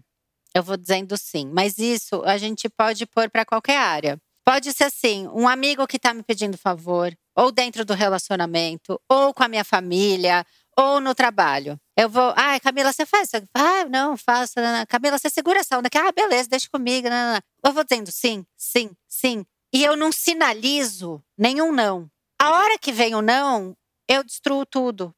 [0.55, 1.49] eu vou dizendo sim.
[1.53, 4.19] Mas isso a gente pode pôr para qualquer área.
[4.45, 9.33] Pode ser assim, um amigo que tá me pedindo favor, ou dentro do relacionamento, ou
[9.33, 10.45] com a minha família,
[10.81, 11.79] ou no trabalho.
[11.97, 13.31] Eu vou, ah, Camila, você faz?
[13.55, 14.55] Ah, não, faço.
[14.88, 15.88] Camila, você segura essa onda.
[15.95, 17.09] Ah, beleza, deixa comigo.
[17.09, 17.38] Não.
[17.64, 22.11] Eu vou dizendo sim, sim, sim e eu não sinalizo nenhum não.
[22.38, 23.77] A hora que vem o não,
[24.09, 25.14] eu destruo tudo.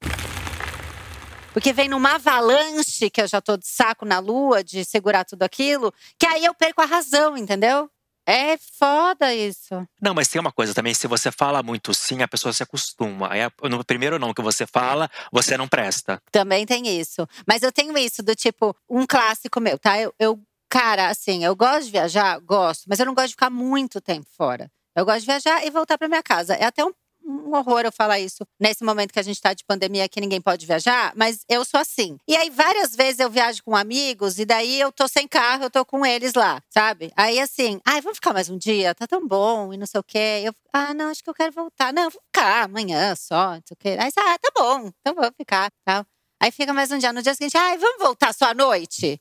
[1.52, 5.42] Porque vem numa avalanche que eu já tô de saco na lua de segurar tudo
[5.42, 7.90] aquilo, que aí eu perco a razão, entendeu?
[8.26, 9.86] É foda isso.
[10.00, 13.32] Não, mas tem uma coisa também, se você fala muito sim, a pessoa se acostuma.
[13.32, 16.22] Aí no primeiro não que você fala, você não presta.
[16.30, 17.26] Também tem isso.
[17.46, 20.00] Mas eu tenho isso do tipo, um clássico meu, tá?
[20.00, 20.40] Eu, eu
[20.72, 24.26] Cara, assim, eu gosto de viajar, gosto, mas eu não gosto de ficar muito tempo
[24.34, 24.70] fora.
[24.96, 26.54] Eu gosto de viajar e voltar para minha casa.
[26.54, 26.92] É até um,
[27.32, 30.40] um, horror eu falar isso nesse momento que a gente tá de pandemia que ninguém
[30.40, 32.16] pode viajar, mas eu sou assim.
[32.28, 35.70] E aí, várias vezes eu viajo com amigos e daí eu tô sem carro, eu
[35.70, 37.12] tô com eles lá, sabe?
[37.16, 40.04] Aí, assim, ai, vamos ficar mais um dia, tá tão bom e não sei o
[40.04, 40.42] quê.
[40.44, 41.92] Eu, ah, não, acho que eu quero voltar.
[41.92, 43.96] Não, vou ficar amanhã só, não sei o quê.
[43.98, 46.04] Aí, ah, tá bom, então vou ficar, tal.
[46.40, 47.12] Aí fica mais um dia.
[47.12, 49.20] No dia seguinte, ai, vamos voltar só à noite?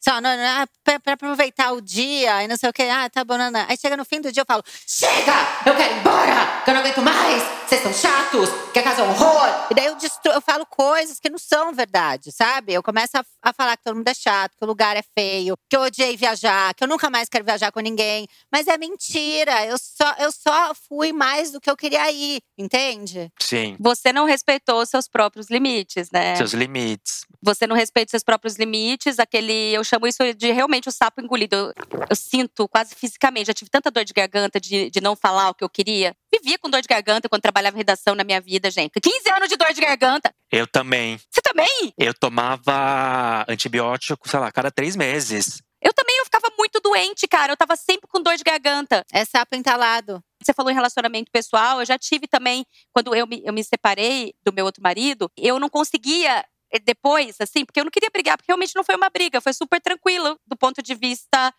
[0.00, 2.82] Só, não, não, ah, pra, pra, aproveitar o dia e não sei o que.
[2.82, 3.66] Ah, tá bom, não, não.
[3.68, 5.32] Aí chega no fim do dia eu falo: Chega!
[5.66, 6.62] Eu quero ir embora!
[6.64, 7.42] Que eu não aguento mais!
[7.68, 8.48] Vocês são chatos!
[8.72, 9.66] Que a casa é um horror!
[9.70, 12.72] E daí eu, destru eu falo coisas que não são verdade, sabe?
[12.72, 15.54] Eu começo a, a, falar que todo mundo é chato, que o lugar é feio,
[15.68, 18.26] que eu odiei viajar, que eu nunca mais quero viajar com ninguém.
[18.50, 19.66] Mas é mentira.
[19.66, 23.30] Eu só, eu só fui mais do que eu queria ir, entende?
[23.38, 23.76] Sim.
[23.78, 26.36] Você não respeitou seus próprios limites, né?
[26.36, 27.26] Seus limites.
[27.42, 29.72] Você não respeita seus próprios limites, aquele.
[29.72, 31.56] Eu chamo isso de realmente o sapo engolido.
[31.56, 31.74] Eu,
[32.10, 33.46] eu sinto quase fisicamente.
[33.46, 36.14] Já tive tanta dor de garganta de, de não falar o que eu queria.
[36.32, 39.00] Vivia com dor de garganta quando trabalhava em redação na minha vida, gente.
[39.00, 40.34] 15 anos de dor de garganta.
[40.52, 41.18] Eu também.
[41.30, 41.94] Você também?
[41.96, 45.62] Eu tomava antibiótico, sei lá, cada três meses.
[45.82, 47.52] Eu também, eu ficava muito doente, cara.
[47.52, 49.04] Eu tava sempre com dor de garganta.
[49.10, 50.22] É sapo entalado.
[50.42, 54.34] Você falou em relacionamento pessoal, eu já tive também, quando eu me, eu me separei
[54.42, 56.44] do meu outro marido, eu não conseguia
[56.78, 59.80] depois, assim, porque eu não queria brigar, porque realmente não foi uma briga, foi super
[59.80, 61.52] tranquilo do ponto de vista.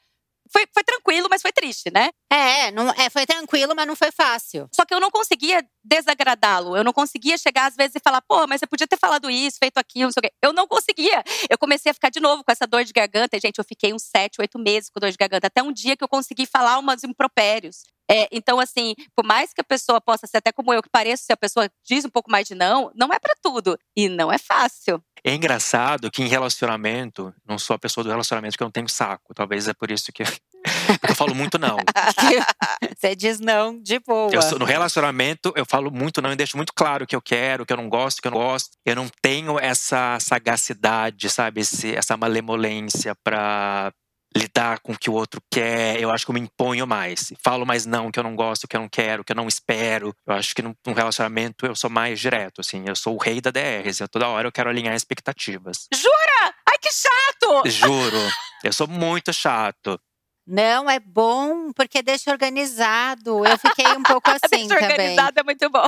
[0.52, 2.10] Foi, foi tranquilo, mas foi triste, né?
[2.30, 4.68] É, não, é, foi tranquilo, mas não foi fácil.
[4.74, 6.76] Só que eu não conseguia desagradá-lo.
[6.76, 9.58] Eu não conseguia chegar às vezes e falar, pô, mas você podia ter falado isso,
[9.60, 10.34] feito aquilo, não sei o quê.
[10.42, 11.24] Eu não conseguia.
[11.50, 13.38] Eu comecei a ficar de novo com essa dor de garganta.
[13.38, 15.48] E, gente, eu fiquei uns sete, oito meses com dor de garganta.
[15.48, 17.84] Até um dia que eu consegui falar umas impropérios.
[18.12, 21.24] É, então, assim, por mais que a pessoa possa ser até como eu, que pareço,
[21.24, 23.78] se a pessoa diz um pouco mais de não, não é para tudo.
[23.96, 25.02] E não é fácil.
[25.24, 28.90] É engraçado que em relacionamento, não sou a pessoa do relacionamento que eu não tenho
[28.90, 29.34] saco.
[29.36, 30.24] Talvez é por isso que
[31.08, 31.78] eu falo muito não.
[32.98, 34.32] Você diz não de boa.
[34.34, 37.64] Eu no relacionamento, eu falo muito não e deixo muito claro o que eu quero,
[37.64, 38.72] o que eu não gosto, o que eu não gosto.
[38.84, 41.62] Eu não tenho essa sagacidade, sabe?
[41.62, 43.94] Esse, essa malemolência pra
[44.36, 47.34] lidar com o que o outro quer, eu acho que eu me imponho mais.
[47.44, 50.16] Falo mais não, que eu não gosto, que eu não quero, que eu não espero.
[50.26, 52.84] Eu acho que num relacionamento eu sou mais direto, assim.
[52.88, 53.88] Eu sou o rei da DR.
[53.88, 55.88] Assim, toda hora eu quero alinhar expectativas.
[55.94, 56.54] Jura?
[56.68, 57.70] Ai, que chato!
[57.70, 58.32] Juro.
[58.64, 60.00] Eu sou muito chato.
[60.48, 63.46] Não, é bom porque deixa organizado.
[63.46, 64.92] Eu fiquei um pouco assim deixa também.
[64.92, 65.88] organizado é muito bom.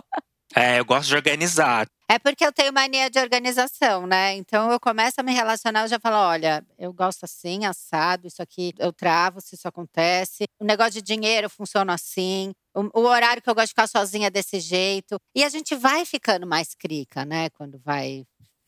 [0.56, 1.88] É, eu gosto de organizar.
[2.10, 4.36] É porque eu tenho mania de organização, né?
[4.36, 8.42] Então eu começo a me relacionar, eu já falo: olha, eu gosto assim, assado, isso
[8.42, 10.44] aqui eu travo se isso acontece.
[10.60, 12.52] O negócio de dinheiro funciona assim.
[12.76, 15.18] O, o horário que eu gosto de ficar sozinha é desse jeito.
[15.36, 17.50] E a gente vai ficando mais crica, né?
[17.52, 18.24] Quando vai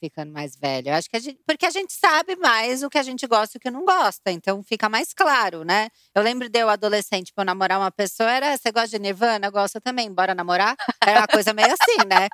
[0.09, 0.89] ficando mais velho.
[0.89, 3.55] Eu acho que a gente, porque a gente sabe mais o que a gente gosta
[3.55, 5.89] e o que não gosta, então fica mais claro, né?
[6.13, 9.49] Eu lembro de eu adolescente, tipo, namorar uma pessoa, era, você gosta de Nirvana?
[9.49, 10.75] Gosta também, bora namorar?
[11.01, 12.27] Era uma coisa meio assim, né?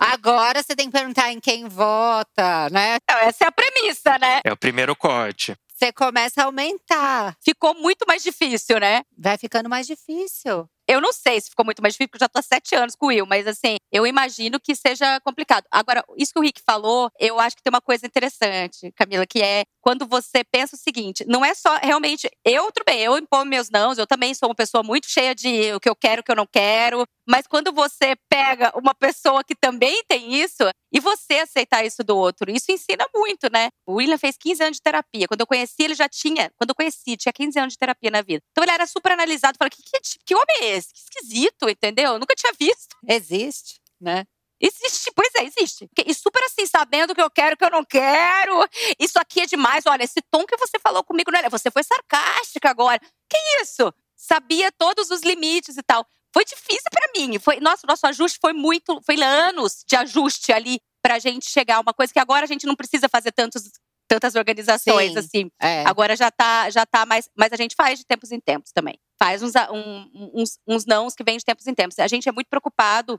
[0.00, 2.96] Agora você tem que perguntar em quem vota, né?
[3.02, 4.40] Então, essa é a premissa, né?
[4.44, 5.56] É o primeiro corte.
[5.74, 7.36] Você começa a aumentar.
[7.44, 9.02] Ficou muito mais difícil, né?
[9.16, 10.68] Vai ficando mais difícil.
[10.88, 12.94] Eu não sei se ficou muito mais difícil, porque eu já tô há sete anos
[12.94, 15.64] com o Will, mas assim, eu imagino que seja complicado.
[15.70, 19.40] Agora, isso que o Rick falou, eu acho que tem uma coisa interessante, Camila, que
[19.40, 23.46] é quando você pensa o seguinte: não é só realmente, eu, tudo bem, eu imponho
[23.46, 26.24] meus nãos, eu também sou uma pessoa muito cheia de o que eu quero, o
[26.24, 30.62] que eu não quero, mas quando você pega uma pessoa que também tem isso,
[30.92, 33.70] e você aceitar isso do outro, isso ensina muito, né?
[33.86, 35.26] O William fez 15 anos de terapia.
[35.26, 38.22] Quando eu conheci, ele já tinha, quando eu conheci, tinha 15 anos de terapia na
[38.22, 38.42] vida.
[38.52, 40.92] Então ele era super analisado, falei, que, que, que homem é esse?
[40.92, 42.12] Que esquisito, entendeu?
[42.12, 42.96] Eu nunca tinha visto.
[43.08, 44.24] Existe, né?
[44.60, 45.88] Existe, pois é, existe.
[46.06, 48.66] E super assim, sabendo o que eu quero, o que eu não quero.
[48.98, 49.84] Isso aqui é demais.
[49.86, 51.42] Olha, esse tom que você falou comigo, né?
[51.50, 53.00] Você foi sarcástica agora.
[53.28, 53.92] Que isso?
[54.16, 56.06] Sabia todos os limites e tal.
[56.34, 57.38] Foi difícil para mim.
[57.38, 61.80] Foi, nossa, nosso ajuste foi muito, foi anos de ajuste ali pra gente chegar a
[61.80, 63.62] uma coisa que agora a gente não precisa fazer tantos
[64.06, 65.50] tantas organizações Sim, assim.
[65.60, 65.82] É.
[65.86, 67.28] Agora já tá, já tá mais.
[67.36, 68.98] Mas a gente faz de tempos em tempos também.
[69.18, 71.98] Faz uns, um- uns, uns nãos que vêm de tempos em tempos.
[71.98, 73.18] A gente é muito preocupado.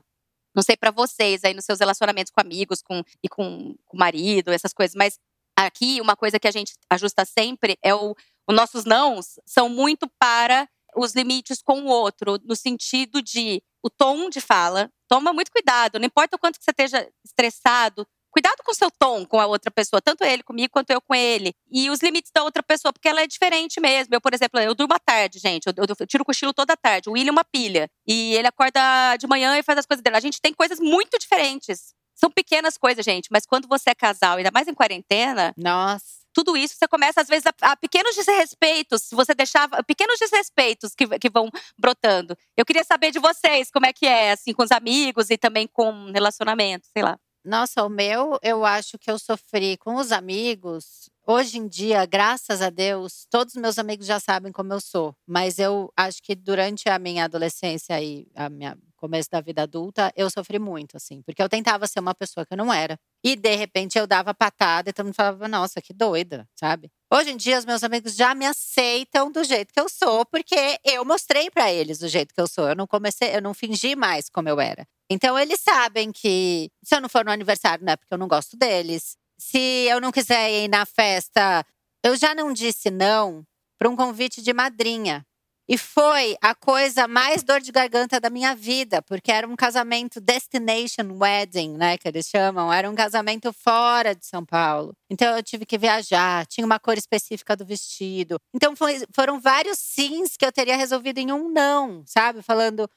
[0.54, 4.00] Não sei pra vocês aí nos seus relacionamentos com amigos com, e com, com o
[4.00, 5.18] marido, essas coisas, mas
[5.58, 8.14] aqui uma coisa que a gente ajusta sempre é o
[8.48, 13.90] os nossos nãos são muito para os limites com o outro, no sentido de o
[13.90, 14.90] tom de fala.
[15.08, 18.90] Toma muito cuidado, não importa o quanto que você esteja estressado, cuidado com o seu
[18.90, 21.54] tom com a outra pessoa, tanto ele comigo quanto eu com ele.
[21.70, 24.14] E os limites da outra pessoa, porque ela é diferente mesmo.
[24.14, 25.66] Eu, por exemplo, eu durmo à tarde, gente.
[25.66, 27.08] Eu, eu- eu tiro o cochilo toda tarde.
[27.08, 27.88] O William é uma pilha.
[28.06, 28.80] E ele acorda
[29.16, 30.16] de manhã e faz as coisas dele.
[30.16, 31.94] A gente tem coisas muito diferentes.
[32.14, 36.25] São pequenas coisas, gente, mas quando você é casal, ainda mais em quarentena, Nossa.
[36.36, 39.08] Tudo isso você começa, às vezes, a, a pequenos desrespeitos.
[39.10, 39.82] Você deixava.
[39.82, 42.36] Pequenos desrespeitos que, que vão brotando.
[42.54, 45.66] Eu queria saber de vocês como é que é, assim, com os amigos e também
[45.66, 47.18] com relacionamento, sei lá.
[47.42, 51.08] Nossa, o meu, eu acho que eu sofri com os amigos.
[51.26, 55.16] Hoje em dia, graças a Deus, todos os meus amigos já sabem como eu sou.
[55.26, 60.12] Mas eu acho que durante a minha adolescência e a minha começo da vida adulta,
[60.16, 62.98] eu sofri muito, assim, porque eu tentava ser uma pessoa que eu não era.
[63.22, 66.90] E de repente eu dava patada e todo mundo falava, nossa, que doida, sabe?
[67.12, 70.78] Hoje em dia, os meus amigos já me aceitam do jeito que eu sou, porque
[70.84, 72.68] eu mostrei pra eles do jeito que eu sou.
[72.68, 74.86] Eu não comecei, eu não fingi mais como eu era.
[75.08, 78.26] Então eles sabem que se eu não for no aniversário, não é porque eu não
[78.26, 79.16] gosto deles.
[79.38, 81.64] Se eu não quiser ir na festa,
[82.02, 83.44] eu já não disse não
[83.78, 85.24] para um convite de madrinha.
[85.68, 90.20] E foi a coisa mais dor de garganta da minha vida, porque era um casamento
[90.20, 92.72] destination wedding, né, que eles chamam.
[92.72, 94.94] Era um casamento fora de São Paulo.
[95.10, 98.38] Então eu tive que viajar, tinha uma cor específica do vestido.
[98.54, 102.42] Então foi- foram vários sims que eu teria resolvido em um não, sabe?
[102.42, 102.88] Falando,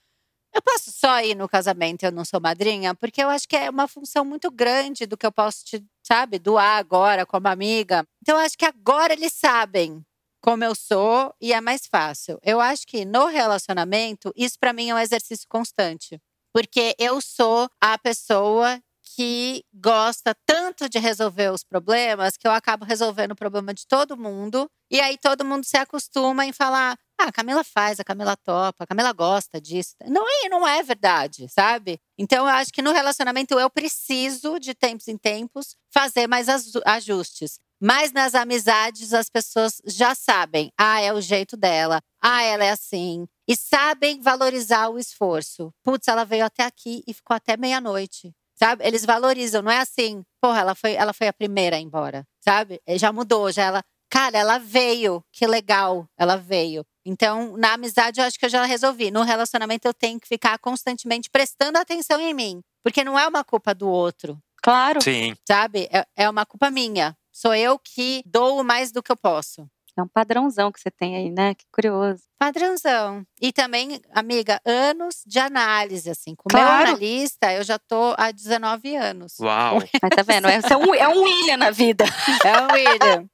[0.53, 2.95] eu posso só ir no casamento eu não sou madrinha?
[2.95, 6.39] Porque eu acho que é uma função muito grande do que eu posso te, sabe,
[6.39, 8.05] doar agora como amiga.
[8.21, 10.03] Então eu acho que agora eles sabem
[10.41, 12.39] como eu sou e é mais fácil.
[12.43, 16.19] Eu acho que no relacionamento, isso pra mim é um exercício constante.
[16.53, 18.81] Porque eu sou a pessoa
[19.15, 24.17] que gosta tanto de resolver os problemas que eu acabo resolvendo o problema de todo
[24.17, 24.69] mundo.
[24.89, 28.83] E aí todo mundo se acostuma em falar: ah, a Camila faz, a Camila topa,
[28.83, 29.95] a Camila gosta disso.
[30.07, 31.99] Não é, não é verdade, sabe?
[32.17, 36.47] Então eu acho que no relacionamento eu preciso, de tempos em tempos, fazer mais
[36.85, 37.59] ajustes.
[37.81, 40.71] Mas nas amizades as pessoas já sabem.
[40.77, 42.01] Ah, é o jeito dela.
[42.21, 43.25] Ah, ela é assim.
[43.47, 45.71] E sabem valorizar o esforço.
[45.83, 48.31] Putz, ela veio até aqui e ficou até meia-noite.
[48.55, 48.85] Sabe?
[48.85, 52.25] Eles valorizam, não é assim, porra, ela foi, ela foi a primeira a ir embora,
[52.43, 52.81] sabe?
[52.85, 53.81] Eh, Já mudou, já ela.
[54.11, 56.83] Cara, ela veio, que legal, ela veio.
[57.05, 59.11] Então, na amizade, eu acho que eu já resolvi.
[59.11, 62.61] No relacionamento, eu tenho que ficar constantemente prestando atenção em mim.
[62.83, 65.01] Porque não é uma culpa do outro, Claro.
[65.01, 65.33] Sim.
[65.47, 65.87] sabe?
[65.91, 67.15] É, é uma culpa minha.
[67.41, 69.65] Sou eu que dou mais do que eu posso.
[69.97, 71.55] É um padrãozão que você tem aí, né?
[71.55, 72.21] Que curioso.
[72.37, 73.25] Padrãozão.
[73.39, 76.35] E também, amiga, anos de análise, assim.
[76.35, 76.67] Com o Claro.
[76.67, 79.39] meu analista, eu já tô há 19 anos.
[79.39, 79.79] Uau.
[80.03, 80.49] Mas tá vendo?
[80.49, 82.03] É, um, é um William na vida.
[82.45, 83.29] É o William.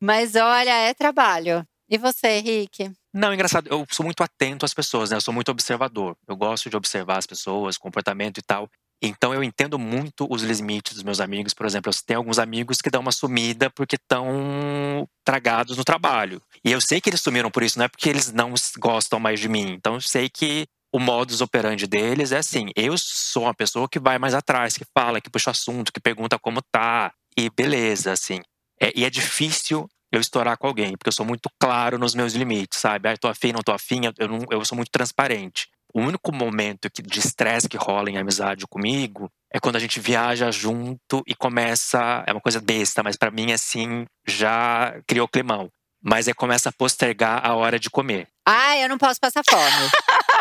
[0.00, 1.62] Mas olha, é trabalho.
[1.90, 2.90] E você, Rick?
[3.12, 5.18] Não, engraçado, eu sou muito atento às pessoas, né?
[5.18, 6.16] Eu sou muito observador.
[6.26, 8.68] Eu gosto de observar as pessoas, comportamento e tal.
[9.02, 11.52] Então eu entendo muito os limites dos meus amigos.
[11.52, 16.40] Por exemplo, eu tenho alguns amigos que dão uma sumida porque estão tragados no trabalho.
[16.64, 19.38] E eu sei que eles sumiram por isso, não é porque eles não gostam mais
[19.38, 19.72] de mim.
[19.72, 23.98] Então eu sei que o modus operandi deles é assim: eu sou uma pessoa que
[23.98, 28.40] vai mais atrás, que fala, que puxa assunto, que pergunta como tá, e beleza, assim.
[28.80, 32.32] É, e é difícil eu estourar com alguém, porque eu sou muito claro nos meus
[32.32, 33.08] limites, sabe?
[33.08, 35.68] Ah, tô afim, não tô afim, eu, não, eu sou muito transparente.
[35.96, 39.98] O único momento que, de estresse que rola em amizade comigo é quando a gente
[39.98, 42.22] viaja junto e começa.
[42.26, 45.70] É uma coisa besta, mas para mim, assim, já criou climão.
[46.04, 48.28] Mas aí começa a postergar a hora de comer.
[48.46, 49.90] Ah, eu não posso passar fome.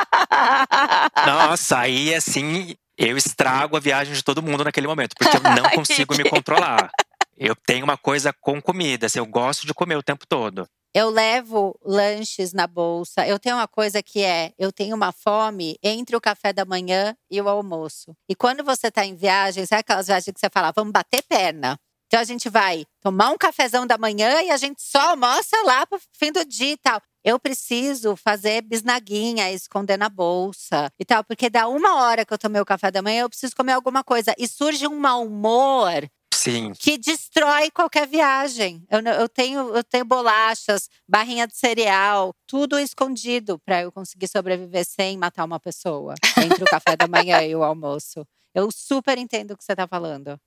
[1.26, 5.68] Nossa, aí assim, eu estrago a viagem de todo mundo naquele momento, porque eu não
[5.76, 6.90] consigo me controlar.
[7.36, 10.66] Eu tenho uma coisa com comida, assim, eu gosto de comer o tempo todo.
[10.92, 13.26] Eu levo lanches na bolsa.
[13.26, 17.16] Eu tenho uma coisa que é: eu tenho uma fome entre o café da manhã
[17.30, 18.16] e o almoço.
[18.28, 21.78] E quando você está em viagem, sabe aquelas viagens que você fala, vamos bater perna?
[22.06, 25.86] Então a gente vai tomar um cafezão da manhã e a gente só almoça lá
[25.86, 27.00] pro fim do dia e tal.
[27.22, 32.38] Eu preciso fazer bisnaguinha, esconder na bolsa e tal, porque da uma hora que eu
[32.38, 34.34] tomei o café da manhã, eu preciso comer alguma coisa.
[34.36, 36.10] E surge um mau humor
[36.40, 36.72] Sim.
[36.72, 38.82] que destrói qualquer viagem.
[38.90, 44.84] Eu, eu, tenho, eu tenho bolachas, barrinha de cereal, tudo escondido para eu conseguir sobreviver
[44.84, 48.26] sem matar uma pessoa entre o café da manhã e o almoço.
[48.54, 50.38] Eu super entendo o que você está falando.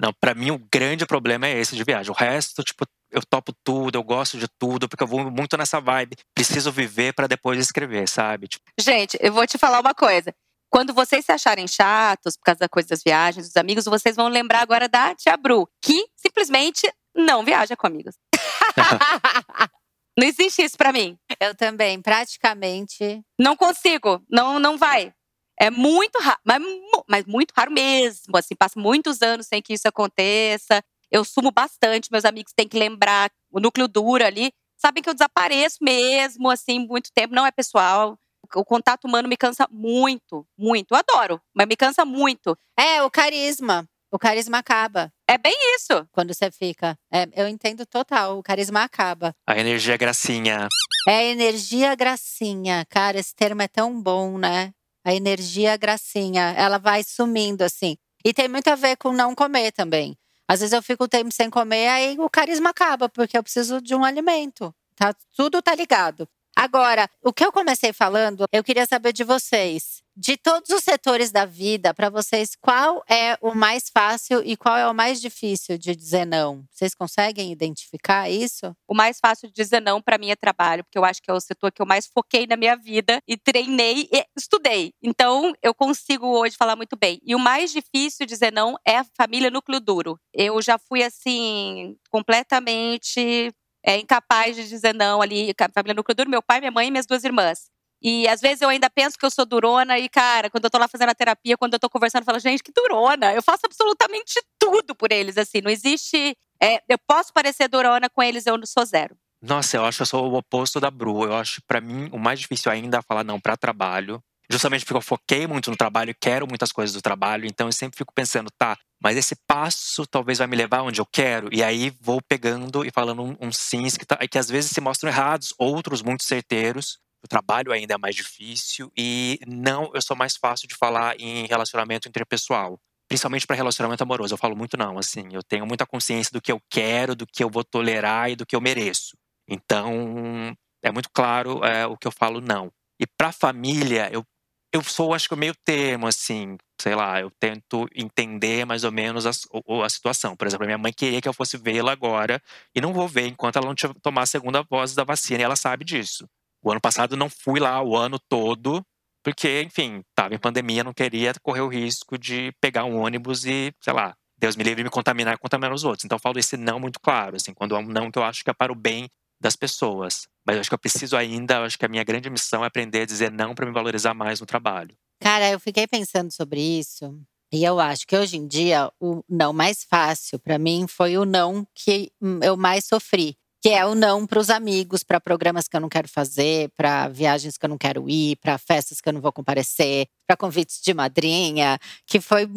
[0.00, 2.10] Não, para mim o grande problema é esse de viagem.
[2.10, 5.78] O resto, tipo, eu topo tudo, eu gosto de tudo, porque eu vou muito nessa
[5.78, 6.16] vibe.
[6.34, 8.48] Preciso viver para depois escrever, sabe?
[8.48, 8.64] Tipo...
[8.78, 10.34] Gente, eu vou te falar uma coisa.
[10.70, 14.28] Quando vocês se acharem chatos por causa da coisa das viagens, dos amigos, vocês vão
[14.28, 18.14] lembrar agora da Tia Bru, que simplesmente não viaja com amigos.
[20.16, 21.18] não existe isso para mim.
[21.40, 23.20] Eu também, praticamente.
[23.36, 25.12] Não consigo, não, não vai.
[25.60, 26.62] É muito raro, mas,
[27.08, 28.36] mas muito raro mesmo.
[28.36, 30.82] Assim, passa muitos anos sem que isso aconteça.
[31.10, 34.52] Eu sumo bastante, meus amigos têm que lembrar o núcleo duro ali.
[34.76, 37.34] Sabem que eu desapareço mesmo, assim, muito tempo.
[37.34, 38.16] Não é pessoal.
[38.54, 40.92] O contato humano me cansa muito, muito.
[40.92, 42.56] Eu adoro, mas me cansa muito.
[42.78, 43.88] É, o carisma.
[44.12, 45.12] O carisma acaba.
[45.28, 46.06] É bem isso.
[46.10, 46.98] Quando você fica.
[47.12, 48.38] É, eu entendo total.
[48.38, 49.34] O carisma acaba.
[49.46, 50.66] A energia gracinha.
[51.08, 52.84] É energia gracinha.
[52.90, 54.72] Cara, esse termo é tão bom, né?
[55.04, 57.96] A energia gracinha, ela vai sumindo assim.
[58.24, 60.16] E tem muito a ver com não comer também.
[60.46, 63.94] Às vezes eu fico tempo sem comer, aí o carisma acaba, porque eu preciso de
[63.94, 64.74] um alimento.
[64.94, 65.14] Tá?
[65.34, 66.28] Tudo tá ligado.
[66.60, 70.02] Agora, o que eu comecei falando, eu queria saber de vocês.
[70.14, 74.76] De todos os setores da vida, para vocês, qual é o mais fácil e qual
[74.76, 76.62] é o mais difícil de dizer não?
[76.70, 78.76] Vocês conseguem identificar isso?
[78.86, 81.34] O mais fácil de dizer não para mim é trabalho, porque eu acho que é
[81.34, 84.92] o setor que eu mais foquei na minha vida e treinei e estudei.
[85.02, 87.18] Então, eu consigo hoje falar muito bem.
[87.24, 90.18] E o mais difícil de dizer não é a família núcleo duro.
[90.34, 93.50] Eu já fui assim completamente
[93.84, 97.06] é, incapaz de dizer não ali, família núcleo duro, meu pai, minha mãe e minhas
[97.06, 97.70] duas irmãs.
[98.02, 100.78] E às vezes eu ainda penso que eu sou durona e, cara, quando eu tô
[100.78, 103.34] lá fazendo a terapia, quando eu tô conversando, eu falo, gente, que durona.
[103.34, 105.60] Eu faço absolutamente tudo por eles, assim.
[105.60, 106.34] Não existe.
[106.62, 109.14] É, eu posso parecer durona com eles, eu não sou zero.
[109.42, 111.24] Nossa, eu acho que eu sou o oposto da Bru.
[111.24, 114.22] Eu acho, para mim, o mais difícil ainda é falar não para trabalho.
[114.50, 117.96] Justamente porque eu foquei muito no trabalho, quero muitas coisas do trabalho, então eu sempre
[117.96, 121.92] fico pensando, tá, mas esse passo talvez vai me levar onde eu quero, e aí
[122.00, 125.54] vou pegando e falando uns um sims que, tá, que às vezes se mostram errados,
[125.58, 130.66] outros muito certeiros, o trabalho ainda é mais difícil e não, eu sou mais fácil
[130.68, 132.78] de falar em relacionamento interpessoal.
[133.08, 136.52] Principalmente para relacionamento amoroso, eu falo muito não, assim, eu tenho muita consciência do que
[136.52, 139.16] eu quero, do que eu vou tolerar e do que eu mereço.
[139.48, 142.70] Então, é muito claro é, o que eu falo não.
[143.00, 144.24] E para família, eu
[144.72, 149.26] eu sou, acho que, meio termo, assim, sei lá, eu tento entender mais ou menos
[149.26, 150.34] a, a, situação.
[150.36, 152.42] Por exemplo, a minha mãe queria que eu fosse vê-la agora
[152.74, 155.56] e não vou ver enquanto ela não tomar a segunda dose da vacina e ela
[155.56, 156.26] sabe disso.
[156.62, 158.84] O ano passado não fui lá o ano todo,
[159.22, 163.72] porque, enfim, estava em pandemia, não queria correr o risco de pegar um ônibus e,
[163.80, 166.04] sei lá, Deus me livre me contaminar e contaminar os outros.
[166.04, 168.42] Então eu falo esse não muito claro, assim, quando é um não que eu acho
[168.42, 169.08] que é para o bem
[169.38, 170.26] das pessoas.
[170.46, 172.66] Mas eu acho que eu preciso ainda, eu acho que a minha grande missão é
[172.66, 174.96] aprender a dizer não para me valorizar mais no trabalho.
[175.20, 177.20] Cara, eu fiquei pensando sobre isso.
[177.52, 181.24] E eu acho que hoje em dia o não mais fácil para mim foi o
[181.24, 182.10] não que
[182.42, 185.88] eu mais sofri que é o não para os amigos, para programas que eu não
[185.88, 189.32] quero fazer, para viagens que eu não quero ir, para festas que eu não vou
[189.32, 192.48] comparecer, para convites de madrinha, que foi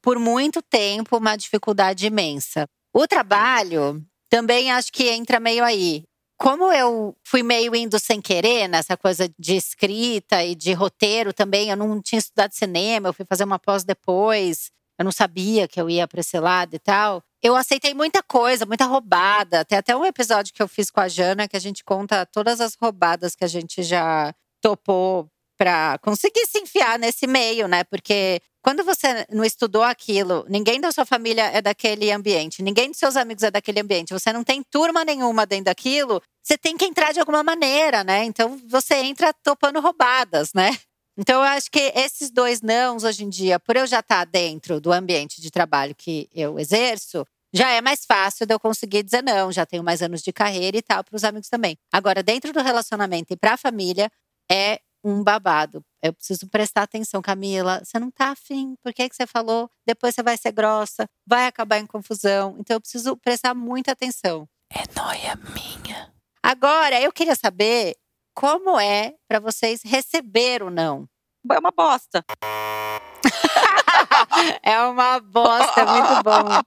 [0.00, 2.68] por muito tempo uma dificuldade imensa.
[2.94, 4.00] O trabalho
[4.30, 6.04] também acho que entra meio aí.
[6.44, 11.70] Como eu fui meio indo sem querer nessa coisa de escrita e de roteiro também,
[11.70, 15.80] eu não tinha estudado cinema, eu fui fazer uma pós depois, eu não sabia que
[15.80, 19.66] eu ia para esse lado e tal eu aceitei muita coisa, muita roubada.
[19.66, 22.58] Tem até um episódio que eu fiz com a Jana que a gente conta todas
[22.58, 25.28] as roubadas que a gente já topou
[25.58, 27.84] para conseguir se enfiar nesse meio, né?
[27.84, 32.98] Porque quando você não estudou aquilo, ninguém da sua família é daquele ambiente, ninguém dos
[32.98, 36.86] seus amigos é daquele ambiente, você não tem turma nenhuma dentro daquilo, você tem que
[36.86, 38.24] entrar de alguma maneira, né?
[38.24, 40.70] Então você entra topando roubadas, né?
[41.16, 44.80] Então eu acho que esses dois nãos hoje em dia, por eu já estar dentro
[44.80, 49.22] do ambiente de trabalho que eu exerço, já é mais fácil de eu conseguir dizer
[49.22, 51.76] não, já tenho mais anos de carreira e tal, para os amigos também.
[51.92, 54.10] Agora, dentro do relacionamento e para a família,
[54.50, 55.84] é um babado.
[56.02, 57.82] Eu preciso prestar atenção, Camila.
[57.84, 58.74] Você não tá afim?
[58.82, 59.70] Por que, que você falou?
[59.86, 62.56] Depois você vai ser grossa, vai acabar em confusão.
[62.58, 64.48] Então eu preciso prestar muita atenção.
[64.70, 66.12] É noia minha.
[66.42, 67.96] Agora, eu queria saber
[68.34, 71.06] como é para vocês receber o não.
[71.50, 72.24] É uma bosta.
[74.62, 76.60] é uma bosta, é muito bom.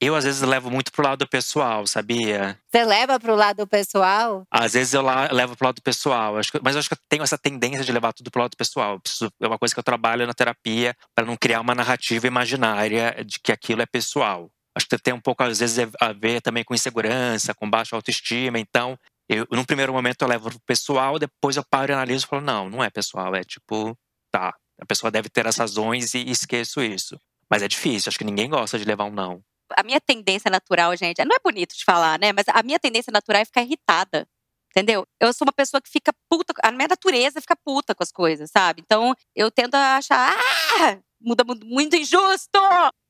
[0.00, 2.58] Eu, às vezes, levo muito pro lado pessoal, sabia?
[2.70, 4.44] Você leva pro lado pessoal?
[4.50, 5.02] Às vezes eu
[5.32, 6.36] levo pro lado pessoal.
[6.36, 8.56] Acho que, mas eu acho que eu tenho essa tendência de levar tudo pro lado
[8.56, 9.00] pessoal.
[9.00, 13.24] Preciso, é uma coisa que eu trabalho na terapia para não criar uma narrativa imaginária
[13.24, 14.50] de que aquilo é pessoal.
[14.76, 18.58] Acho que tem um pouco, às vezes, a ver também com insegurança, com baixa autoestima.
[18.58, 18.98] Então,
[19.28, 22.42] eu, num primeiro momento eu levo pro pessoal, depois eu paro e analiso e falo,
[22.42, 23.34] não, não é pessoal.
[23.34, 23.96] É tipo,
[24.30, 27.18] tá, a pessoa deve ter as razões e esqueço isso.
[27.50, 29.42] Mas é difícil, acho que ninguém gosta de levar um não
[29.74, 32.32] a minha tendência natural, gente, não é bonito de falar, né?
[32.32, 34.28] Mas a minha tendência natural é ficar irritada.
[34.70, 35.06] Entendeu?
[35.18, 38.50] Eu sou uma pessoa que fica puta, a minha natureza ficar puta com as coisas,
[38.50, 38.82] sabe?
[38.84, 42.60] Então eu tento achar, ah, muda muito injusto,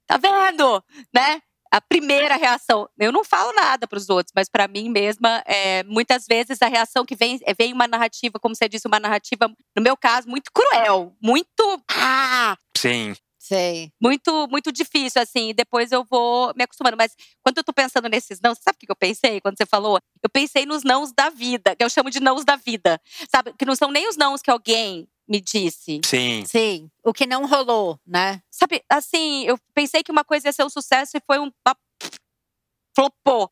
[0.06, 0.82] tá vendo?
[1.12, 1.42] Né?
[1.72, 5.82] A primeira reação, eu não falo nada para os outros, mas para mim mesma, é,
[5.84, 9.48] muitas vezes a reação que vem é vem uma narrativa, como você disse, uma narrativa,
[9.76, 13.14] no meu caso, muito cruel, muito ah, Sim.
[13.38, 13.92] Sei.
[14.02, 15.54] Muito, muito difícil, assim.
[15.54, 16.96] Depois eu vou me acostumando.
[16.96, 17.14] Mas
[17.44, 20.00] quando eu tô pensando nesses não, sabe o que eu pensei quando você falou?
[20.20, 23.00] Eu pensei nos nãos da vida, que eu chamo de nãos da vida.
[23.30, 23.54] Sabe?
[23.56, 26.00] Que não são nem os nãos que alguém me disse.
[26.04, 26.44] Sim.
[26.46, 26.90] Sim.
[27.04, 28.42] O que não rolou, né?
[28.50, 31.50] Sabe, assim, eu pensei que uma coisa ia ser um sucesso e foi um.
[32.94, 33.50] flopou.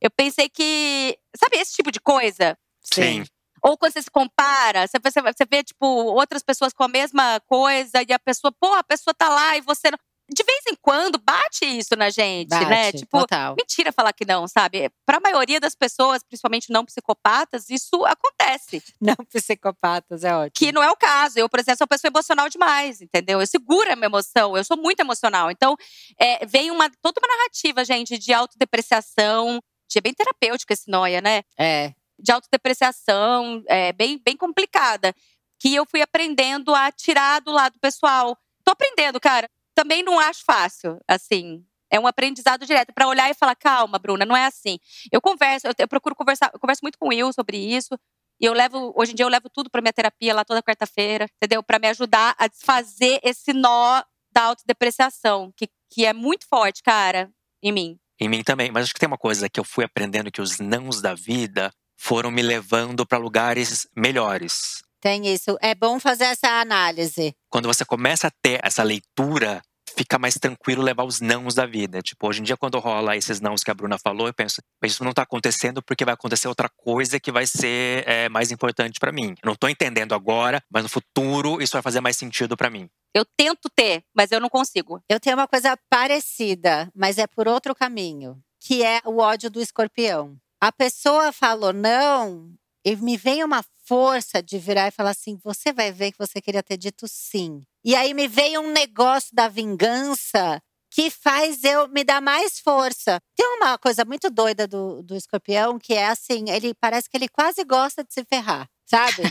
[0.00, 1.18] Eu pensei que.
[1.36, 2.56] Sabe esse tipo de coisa?
[2.82, 3.24] Sim.
[3.62, 7.40] Ou quando você se compara, você, você, você vê, tipo, outras pessoas com a mesma
[7.40, 9.98] coisa e a pessoa, pô, a pessoa tá lá e você não.
[10.28, 12.92] De vez em quando bate isso na gente, bate, né?
[12.92, 13.54] Tipo, total.
[13.56, 14.90] mentira falar que não, sabe?
[15.04, 18.82] Para a maioria das pessoas, principalmente não psicopatas, isso acontece.
[19.00, 20.52] Não psicopatas, é ótimo.
[20.54, 21.38] Que não é o caso.
[21.38, 23.40] Eu, por exemplo, sou uma pessoa emocional demais, entendeu?
[23.40, 25.50] Eu seguro a minha emoção, eu sou muito emocional.
[25.50, 25.76] Então,
[26.18, 29.60] é, vem uma, toda uma narrativa, gente, de autodepreciação.
[29.94, 31.42] É bem terapêutico esse noia, né?
[31.58, 35.14] É de autodepreciação, é, bem, bem complicada,
[35.58, 38.36] que eu fui aprendendo a tirar do lado pessoal.
[38.64, 39.48] Tô aprendendo, cara.
[39.76, 41.62] Também não acho fácil, assim.
[41.90, 44.78] É um aprendizado direto para olhar e falar, calma, Bruna, não é assim.
[45.12, 47.96] Eu converso, eu, eu procuro conversar, eu converso muito com o Will sobre isso.
[48.40, 51.26] E eu levo, hoje em dia eu levo tudo para minha terapia lá toda quarta-feira,
[51.36, 51.62] entendeu?
[51.62, 54.02] Para me ajudar a desfazer esse nó
[54.32, 57.30] da autodepreciação, que, que é muito forte, cara,
[57.62, 57.98] em mim.
[58.18, 58.70] Em mim também.
[58.70, 61.70] Mas acho que tem uma coisa que eu fui aprendendo que os nãos da vida
[61.98, 64.82] foram me levando para lugares melhores.
[65.00, 65.56] Tem isso.
[65.60, 67.34] É bom fazer essa análise.
[67.50, 69.62] Quando você começa a ter essa leitura,
[69.96, 72.02] fica mais tranquilo levar os nãos da vida.
[72.02, 75.04] Tipo, hoje em dia, quando rola esses nãos que a Bruna falou, eu penso, isso
[75.04, 79.12] não está acontecendo porque vai acontecer outra coisa que vai ser é, mais importante para
[79.12, 79.34] mim.
[79.42, 82.88] Eu não estou entendendo agora, mas no futuro isso vai fazer mais sentido para mim.
[83.14, 85.00] Eu tento ter, mas eu não consigo.
[85.08, 89.62] Eu tenho uma coisa parecida, mas é por outro caminho, que é o ódio do
[89.62, 92.50] escorpião a pessoa falou não,
[92.84, 96.40] e me vem uma força de virar e falar assim: você vai ver que você
[96.40, 97.62] queria ter dito sim.
[97.84, 100.60] E aí me veio um negócio da vingança
[100.90, 103.20] que faz eu me dar mais força.
[103.36, 107.28] Tem uma coisa muito doida do, do escorpião que é assim: ele parece que ele
[107.28, 109.22] quase gosta de se ferrar, sabe?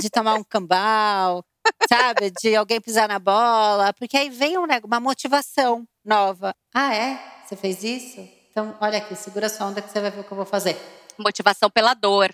[0.00, 1.44] De tomar um cambal,
[1.88, 2.30] sabe?
[2.40, 6.54] De alguém pisar na bola, porque aí vem um, uma motivação nova.
[6.72, 7.18] Ah, é?
[7.44, 8.20] Você fez isso?
[8.50, 10.76] Então, olha aqui, segura sua onda que você vai ver o que eu vou fazer.
[11.18, 12.32] Motivação pela dor.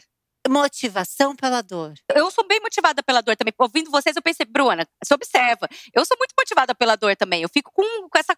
[0.49, 1.95] Motivação pela dor.
[2.15, 3.53] Eu sou bem motivada pela dor também.
[3.59, 5.69] Ouvindo vocês, eu pensei, Bruna, você observa.
[5.95, 7.43] Eu sou muito motivada pela dor também.
[7.43, 8.37] Eu fico com, com essa.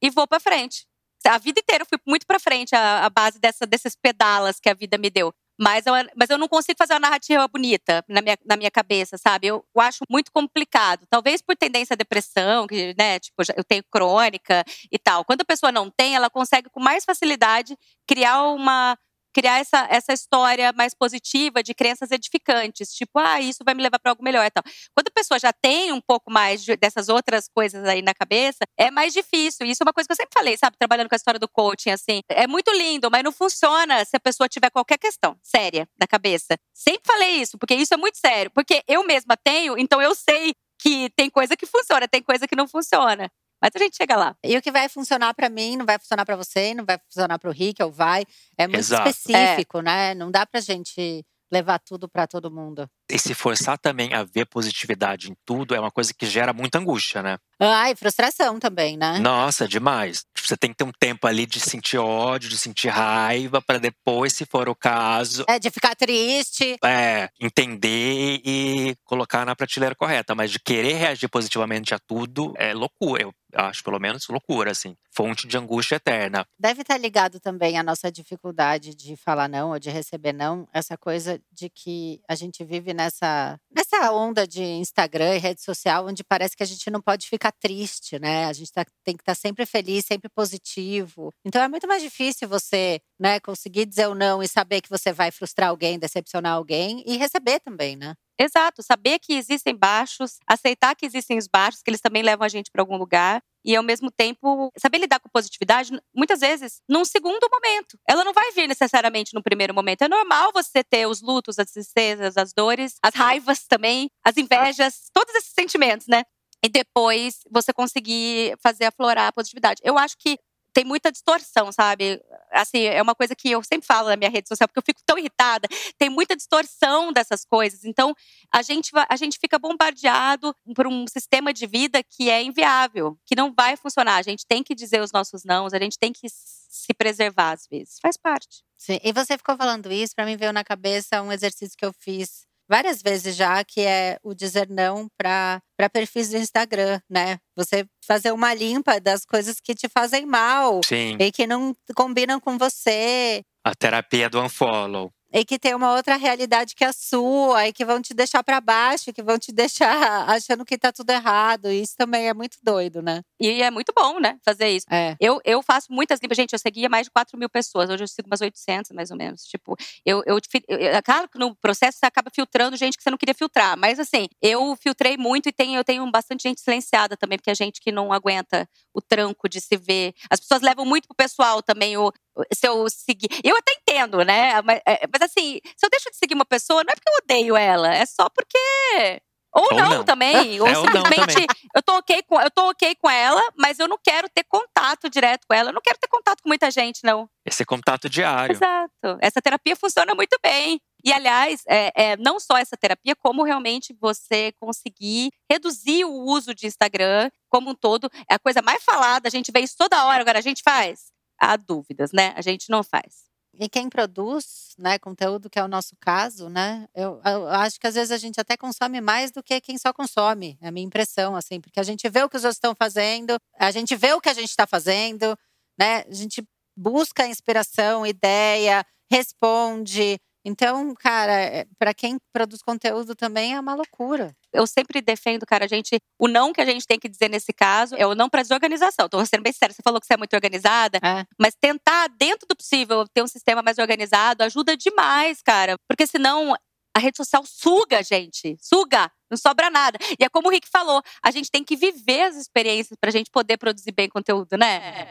[0.00, 0.86] E vou pra frente.
[1.26, 4.68] A vida inteira eu fui muito pra frente, a, a base dessa, desses pedalas que
[4.68, 5.34] a vida me deu.
[5.60, 9.18] Mas eu, mas eu não consigo fazer uma narrativa bonita na minha, na minha cabeça,
[9.18, 9.48] sabe?
[9.48, 11.04] Eu, eu acho muito complicado.
[11.10, 15.24] Talvez por tendência à depressão, que, né, tipo, eu tenho crônica e tal.
[15.24, 18.96] Quando a pessoa não tem, ela consegue com mais facilidade criar uma
[19.38, 24.00] criar essa, essa história mais positiva de crenças edificantes, tipo, ah, isso vai me levar
[24.00, 24.64] para algo melhor e tal.
[24.92, 28.64] Quando a pessoa já tem um pouco mais de, dessas outras coisas aí na cabeça,
[28.76, 29.64] é mais difícil.
[29.64, 31.90] Isso é uma coisa que eu sempre falei, sabe, trabalhando com a história do coaching,
[31.90, 36.08] assim, é muito lindo, mas não funciona se a pessoa tiver qualquer questão séria na
[36.08, 36.58] cabeça.
[36.74, 40.52] Sempre falei isso, porque isso é muito sério, porque eu mesma tenho, então eu sei
[40.80, 43.30] que tem coisa que funciona, tem coisa que não funciona.
[43.60, 44.36] Mas a gente chega lá.
[44.44, 47.38] E o que vai funcionar para mim não vai funcionar para você, não vai funcionar
[47.38, 48.24] para o Rick ou vai.
[48.56, 49.08] É muito Exato.
[49.08, 49.82] específico, é.
[49.82, 50.14] né?
[50.14, 52.88] Não dá pra gente levar tudo para todo mundo.
[53.10, 56.78] E se forçar também a ver positividade em tudo é uma coisa que gera muita
[56.78, 57.38] angústia, né?
[57.60, 59.18] Ah, e frustração também, né?
[59.18, 60.24] Nossa, demais.
[60.34, 63.78] Tipo, você tem que ter um tempo ali de sentir ódio, de sentir raiva, para
[63.78, 65.44] depois, se for o caso.
[65.48, 66.76] É, de ficar triste.
[66.84, 70.36] É, entender e colocar na prateleira correta.
[70.36, 73.22] Mas de querer reagir positivamente a tudo é loucura.
[73.22, 74.94] Eu acho, pelo menos, loucura, assim.
[75.10, 76.46] Fonte de angústia eterna.
[76.58, 80.68] Deve estar ligado também à nossa dificuldade de falar não ou de receber não.
[80.72, 86.06] Essa coisa de que a gente vive nessa, nessa onda de Instagram e rede social,
[86.06, 88.46] onde parece que a gente não pode ficar triste, né?
[88.46, 91.32] A gente tá, tem que estar tá sempre feliz, sempre positivo.
[91.44, 95.12] Então é muito mais difícil você né, conseguir dizer o não e saber que você
[95.12, 98.14] vai frustrar alguém, decepcionar alguém e receber também, né?
[98.40, 102.48] Exato, saber que existem baixos, aceitar que existem os baixos, que eles também levam a
[102.48, 107.04] gente para algum lugar e ao mesmo tempo saber lidar com positividade, muitas vezes num
[107.04, 107.98] segundo momento.
[108.08, 110.02] Ela não vai vir necessariamente no primeiro momento.
[110.02, 115.10] É normal você ter os lutos, as tristezas, as dores, as raivas também, as invejas,
[115.12, 116.22] todos esses sentimentos, né?
[116.64, 119.80] E depois você conseguir fazer aflorar a positividade.
[119.84, 120.38] Eu acho que
[120.78, 122.22] tem muita distorção, sabe?
[122.52, 125.00] Assim, é uma coisa que eu sempre falo na minha rede social, porque eu fico
[125.04, 125.66] tão irritada.
[125.98, 127.84] Tem muita distorção dessas coisas.
[127.84, 128.14] Então,
[128.52, 133.34] a gente, a gente fica bombardeado por um sistema de vida que é inviável, que
[133.34, 134.18] não vai funcionar.
[134.18, 137.66] A gente tem que dizer os nossos nãos, a gente tem que se preservar às
[137.66, 137.98] vezes.
[138.00, 138.62] Faz parte.
[138.76, 139.00] Sim.
[139.02, 142.46] E você ficou falando isso, para mim veio na cabeça um exercício que eu fiz
[142.68, 145.62] várias vezes já, que é o dizer não para
[145.92, 147.38] perfis do Instagram, né?
[147.56, 151.16] Você fazer uma limpa das coisas que te fazem mal Sim.
[151.18, 153.42] e que não combinam com você.
[153.64, 157.84] A terapia do unfollow e que tem uma outra realidade que a sua, e que
[157.84, 161.70] vão te deixar para baixo, que vão te deixar achando que tá tudo errado.
[161.70, 163.22] Isso também é muito doido, né?
[163.40, 164.38] E é muito bom, né?
[164.44, 164.86] Fazer isso.
[164.90, 165.16] É.
[165.20, 166.36] Eu, eu faço muitas limpas.
[166.36, 167.90] Gente, eu seguia mais de 4 mil pessoas.
[167.90, 169.42] Hoje eu sigo umas 800, mais ou menos.
[169.44, 171.02] Tipo, eu, eu, eu.
[171.02, 173.76] Claro que no processo você acaba filtrando gente que você não queria filtrar.
[173.76, 177.54] Mas assim, eu filtrei muito e tenho, eu tenho bastante gente silenciada também, porque é
[177.54, 178.68] gente que não aguenta
[178.98, 180.14] o tranco de se ver.
[180.30, 182.12] As pessoas levam muito pro pessoal também o,
[182.52, 183.28] se eu seguir.
[183.42, 184.60] Eu até entendo, né?
[184.62, 187.18] Mas, é, mas, assim, se eu deixo de seguir uma pessoa, não é porque eu
[187.22, 189.22] odeio ela, é só porque.
[189.54, 190.28] Ou, ou não, não, também.
[190.58, 193.98] É, ou simplesmente eu tô, ok com, eu tô ok com ela, mas eu não
[194.02, 195.70] quero ter contato direto com ela.
[195.70, 197.28] Eu não quero ter contato com muita gente, não.
[197.46, 198.52] Esse contato diário.
[198.52, 199.18] Exato.
[199.20, 200.80] Essa terapia funciona muito bem.
[201.04, 206.54] E, aliás, é, é, não só essa terapia, como realmente você conseguir reduzir o uso
[206.54, 208.10] de Instagram como um todo.
[208.28, 211.12] É a coisa mais falada, a gente vê isso toda hora, agora a gente faz
[211.38, 212.34] há dúvidas, né?
[212.36, 213.28] A gente não faz.
[213.60, 216.86] E quem produz, né, conteúdo, que é o nosso caso, né?
[216.94, 219.92] Eu, eu, acho que às vezes a gente até consome mais do que quem só
[219.92, 220.56] consome.
[220.60, 223.36] É a minha impressão, assim, porque a gente vê o que os outros estão fazendo,
[223.58, 225.36] a gente vê o que a gente está fazendo,
[225.78, 226.04] né?
[226.08, 226.46] A gente
[226.76, 234.34] busca inspiração, ideia, responde, então, cara, é, para quem produz conteúdo também é uma loucura.
[234.50, 236.00] Eu sempre defendo, cara, a gente.
[236.18, 239.10] O não que a gente tem que dizer nesse caso é o não para desorganização.
[239.10, 239.74] Tô sendo bem sério.
[239.74, 241.24] Você falou que você é muito organizada, é.
[241.38, 245.76] mas tentar, dentro do possível, ter um sistema mais organizado ajuda demais, cara.
[245.86, 246.56] Porque senão
[246.96, 248.56] a rede social suga, gente.
[248.58, 249.10] Suga.
[249.30, 249.98] Não sobra nada.
[250.18, 253.12] E é como o Rick falou, a gente tem que viver as experiências para a
[253.12, 255.06] gente poder produzir bem conteúdo, né?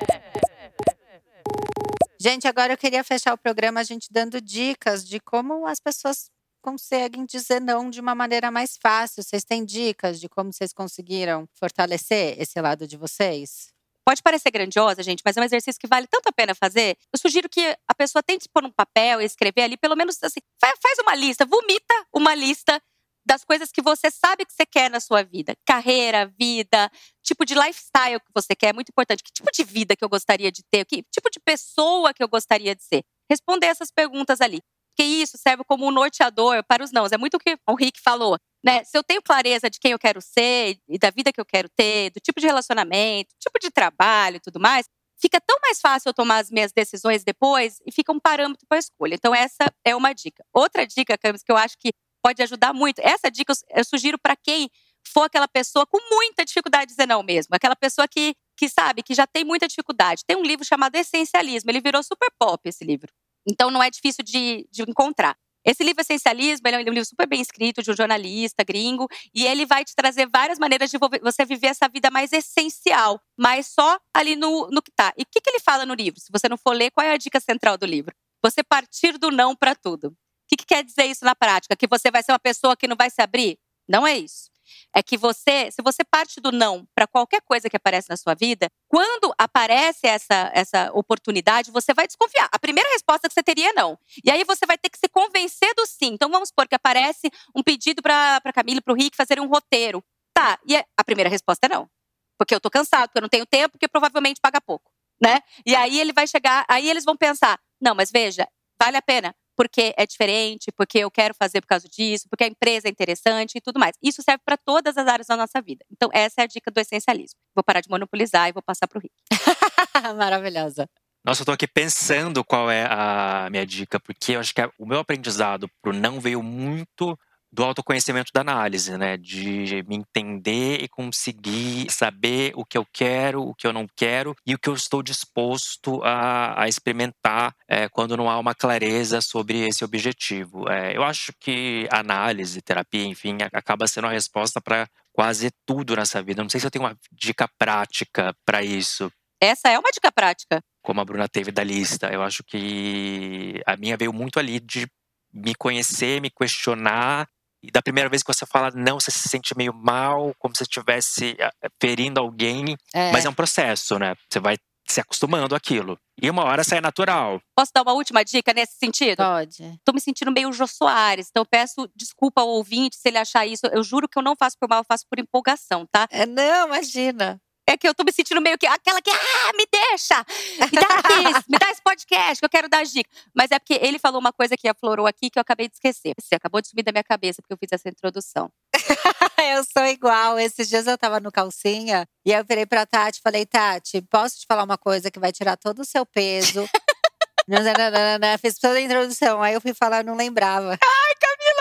[2.19, 6.31] Gente, agora eu queria fechar o programa a gente dando dicas de como as pessoas
[6.61, 9.21] conseguem dizer não de uma maneira mais fácil.
[9.21, 13.67] Vocês têm dicas de como vocês conseguiram fortalecer esse lado de vocês?
[14.03, 16.97] Pode parecer grandiosa, gente, mas é um exercício que vale tanto a pena fazer.
[17.13, 20.39] Eu sugiro que a pessoa tente pôr num papel e escrever ali, pelo menos assim,
[20.59, 22.81] faz uma lista, vomita uma lista
[23.27, 25.53] das coisas que você sabe que você quer na sua vida.
[25.65, 26.89] Carreira, vida,
[27.21, 29.21] tipo de lifestyle que você quer, é muito importante.
[29.21, 30.85] Que tipo de vida que eu gostaria de ter?
[30.85, 33.03] Que tipo de pessoa que eu gostaria de ser?
[33.29, 34.61] Responder essas perguntas ali.
[34.95, 37.11] Porque isso serve como um norteador para os nãos.
[37.11, 38.37] É muito o que o Rick falou.
[38.63, 38.83] Né?
[38.85, 41.69] Se eu tenho clareza de quem eu quero ser e da vida que eu quero
[41.69, 44.87] ter, do tipo de relacionamento, tipo de trabalho e tudo mais,
[45.19, 48.77] fica tão mais fácil eu tomar as minhas decisões depois e fica um parâmetro para
[48.77, 49.15] a escolha.
[49.15, 50.43] Então, essa é uma dica.
[50.53, 51.91] Outra dica, Camis, que eu acho que
[52.27, 52.99] pode ajudar muito.
[52.99, 54.69] Essa dica eu, sugiro para quem
[55.13, 59.01] for aquela pessoa com muita dificuldade de dizer não mesmo, aquela pessoa que, que sabe,
[59.01, 60.23] que já tem muita dificuldade.
[60.27, 63.13] Tem um livro chamado Essencialismo, ele virou super pop esse livro.
[63.47, 65.37] Então não é difícil de, de encontrar.
[65.63, 69.65] Esse livro Essencialismo é um livro super bem escrito de um jornalista gringo e ele
[69.65, 74.35] vai te trazer várias maneiras de você viver essa vida mais essencial, mas só ali
[74.35, 75.13] no, no que tá.
[75.17, 76.19] E o que, que ele fala no livro?
[76.19, 78.13] Se você não for ler, qual é a dica central do livro?
[78.43, 80.13] Você partir do não para tudo.
[80.47, 81.75] O que, que quer dizer isso na prática?
[81.75, 83.59] Que você vai ser uma pessoa que não vai se abrir?
[83.87, 84.49] Não é isso
[84.93, 88.33] é que você, se você parte do não para qualquer coisa que aparece na sua
[88.33, 92.49] vida, quando aparece essa, essa oportunidade, você vai desconfiar.
[92.51, 93.97] A primeira resposta que você teria é não.
[94.23, 96.13] E aí você vai ter que se convencer do sim.
[96.13, 99.47] Então vamos supor que aparece um pedido para Camila e para o Rick fazerem um
[99.47, 100.03] roteiro.
[100.33, 101.89] Tá, e a primeira resposta é não.
[102.37, 105.41] Porque eu tô cansado, porque eu não tenho tempo, porque provavelmente paga pouco, né?
[105.65, 108.47] E aí ele vai chegar, aí eles vão pensar: "Não, mas veja,
[108.79, 112.47] vale a pena porque é diferente, porque eu quero fazer por causa disso, porque a
[112.47, 113.97] empresa é interessante e tudo mais.
[114.01, 115.83] Isso serve para todas as áreas da nossa vida.
[115.91, 117.39] Então, essa é a dica do essencialismo.
[117.55, 119.15] Vou parar de monopolizar e vou passar para o Rick.
[120.15, 120.87] Maravilhosa.
[121.25, 124.85] Nossa, eu tô aqui pensando qual é a minha dica, porque eu acho que o
[124.85, 127.17] meu aprendizado pro não veio muito
[127.51, 129.17] do autoconhecimento da análise, né?
[129.17, 134.35] De me entender e conseguir saber o que eu quero, o que eu não quero
[134.45, 139.21] e o que eu estou disposto a, a experimentar é, quando não há uma clareza
[139.21, 140.69] sobre esse objetivo.
[140.69, 146.21] É, eu acho que análise, terapia, enfim, acaba sendo a resposta para quase tudo nessa
[146.21, 146.43] vida.
[146.43, 149.11] Não sei se eu tenho uma dica prática para isso.
[149.41, 150.61] Essa é uma dica prática.
[150.83, 152.11] Como a Bruna teve da lista.
[152.11, 154.87] Eu acho que a minha veio muito ali de
[155.33, 157.27] me conhecer, me questionar
[157.67, 160.63] e da primeira vez que você fala não, você se sente meio mal, como se
[160.63, 161.51] estivesse eh,
[161.81, 162.77] ferindo alguém.
[162.93, 163.11] É.
[163.11, 164.15] Mas é um processo, né?
[164.29, 164.55] Você vai
[164.87, 165.99] se acostumando àquilo.
[166.21, 167.41] E uma hora sai natural.
[167.55, 169.17] Posso dar uma última dica nesse sentido?
[169.17, 169.77] Pode.
[169.83, 173.45] Tô me sentindo meio Jô Soares, então eu peço desculpa ao ouvinte se ele achar
[173.45, 173.67] isso.
[173.67, 176.07] Eu juro que eu não faço por mal, eu faço por empolgação, tá?
[176.09, 177.39] É, não, imagina.
[177.69, 180.25] É que eu tô me sentindo meio que aquela que, ah, me deixa,
[180.71, 183.09] me dá aqui, me dá esse podcast que eu quero dar dica.
[183.35, 186.13] Mas é porque ele falou uma coisa que aflorou aqui que eu acabei de esquecer.
[186.17, 188.49] Você acabou de sumir da minha cabeça porque eu fiz essa introdução.
[189.53, 190.39] eu sou igual.
[190.39, 194.39] Esses dias eu tava no calcinha e eu virei pra Tati e falei, Tati, posso
[194.39, 196.67] te falar uma coisa que vai tirar todo o seu peso?
[198.41, 199.41] Fiz toda a introdução.
[199.41, 200.71] Aí eu fui falar, não lembrava.
[200.71, 201.56] Ai, Camila!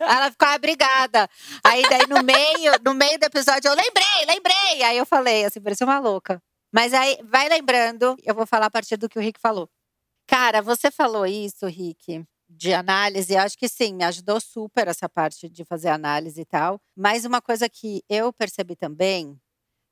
[0.00, 1.28] Ela ficou obrigada.
[1.64, 4.82] Aí daí no meio, no meio do episódio eu lembrei, lembrei.
[4.82, 6.42] Aí eu falei, assim, parecia uma louca.
[6.72, 9.68] Mas aí vai lembrando, eu vou falar a partir do que o Rick falou.
[10.26, 13.32] Cara, você falou isso, Rick, de análise.
[13.32, 16.80] Eu acho que sim, me ajudou super essa parte de fazer análise e tal.
[16.96, 19.38] Mas uma coisa que eu percebi também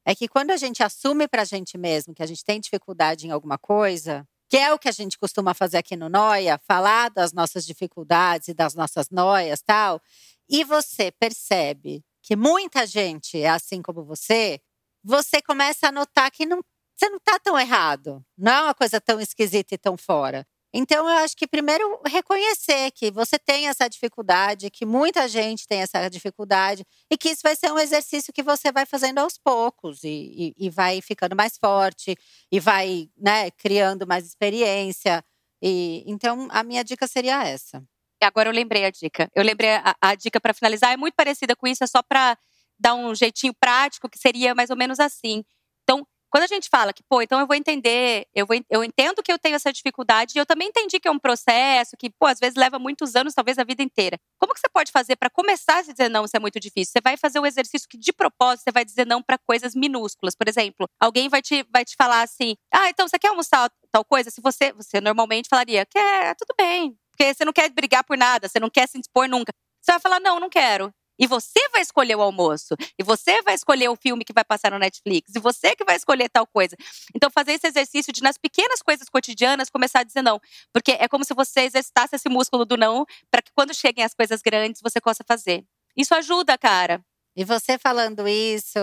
[0.05, 3.31] é que quando a gente assume pra gente mesmo que a gente tem dificuldade em
[3.31, 7.33] alguma coisa, que é o que a gente costuma fazer aqui no Noia, falar das
[7.33, 10.01] nossas dificuldades e das nossas noias tal,
[10.49, 14.61] e você percebe que muita gente é assim como você,
[15.03, 16.61] você começa a notar que não,
[16.97, 18.25] você não está tão errado.
[18.37, 20.47] Não é uma coisa tão esquisita e tão fora.
[20.77, 25.83] Então, eu acho que primeiro reconhecer que você tem essa dificuldade, que muita gente tem
[25.83, 30.03] essa dificuldade, e que isso vai ser um exercício que você vai fazendo aos poucos
[30.03, 32.17] e, e, e vai ficando mais forte
[32.51, 35.25] e vai né, criando mais experiência.
[35.63, 37.81] E, então, a minha dica seria essa.
[38.21, 39.31] Agora eu lembrei a dica.
[39.33, 42.37] Eu lembrei a, a dica para finalizar, é muito parecida com isso, é só para
[42.77, 45.45] dar um jeitinho prático, que seria mais ou menos assim.
[45.85, 46.05] Então,
[46.35, 49.31] quando a gente fala que, pô, então eu vou entender, eu, vou, eu entendo que
[49.31, 52.41] eu tenho essa dificuldade, e eu também entendi que é um processo que, pô, às
[52.41, 54.19] vezes leva muitos anos, talvez a vida inteira.
[54.37, 56.91] Como que você pode fazer para começar a dizer não se é muito difícil?
[56.91, 60.35] Você vai fazer um exercício que, de propósito, você vai dizer não para coisas minúsculas.
[60.35, 64.05] Por exemplo, alguém vai te, vai te falar assim: ah, então você quer almoçar tal
[64.05, 64.29] coisa?
[64.29, 66.99] Se você, você normalmente falaria, quer, tudo bem.
[67.13, 69.53] Porque você não quer brigar por nada, você não quer se dispor nunca.
[69.81, 70.93] Você vai falar, não, não quero.
[71.19, 72.75] E você vai escolher o almoço.
[72.99, 75.35] E você vai escolher o filme que vai passar no Netflix.
[75.35, 76.77] E você que vai escolher tal coisa.
[77.15, 80.41] Então, fazer esse exercício de, nas pequenas coisas cotidianas, começar a dizer não.
[80.73, 84.15] Porque é como se você exercitasse esse músculo do não, para que quando cheguem as
[84.15, 85.65] coisas grandes, você possa fazer.
[85.97, 87.05] Isso ajuda, cara.
[87.37, 88.79] E você falando isso,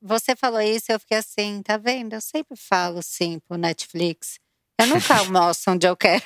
[0.00, 2.12] você falou isso, eu fiquei assim, tá vendo?
[2.12, 4.38] Eu sempre falo sim pro Netflix.
[4.78, 6.22] Eu nunca almoço onde eu quero.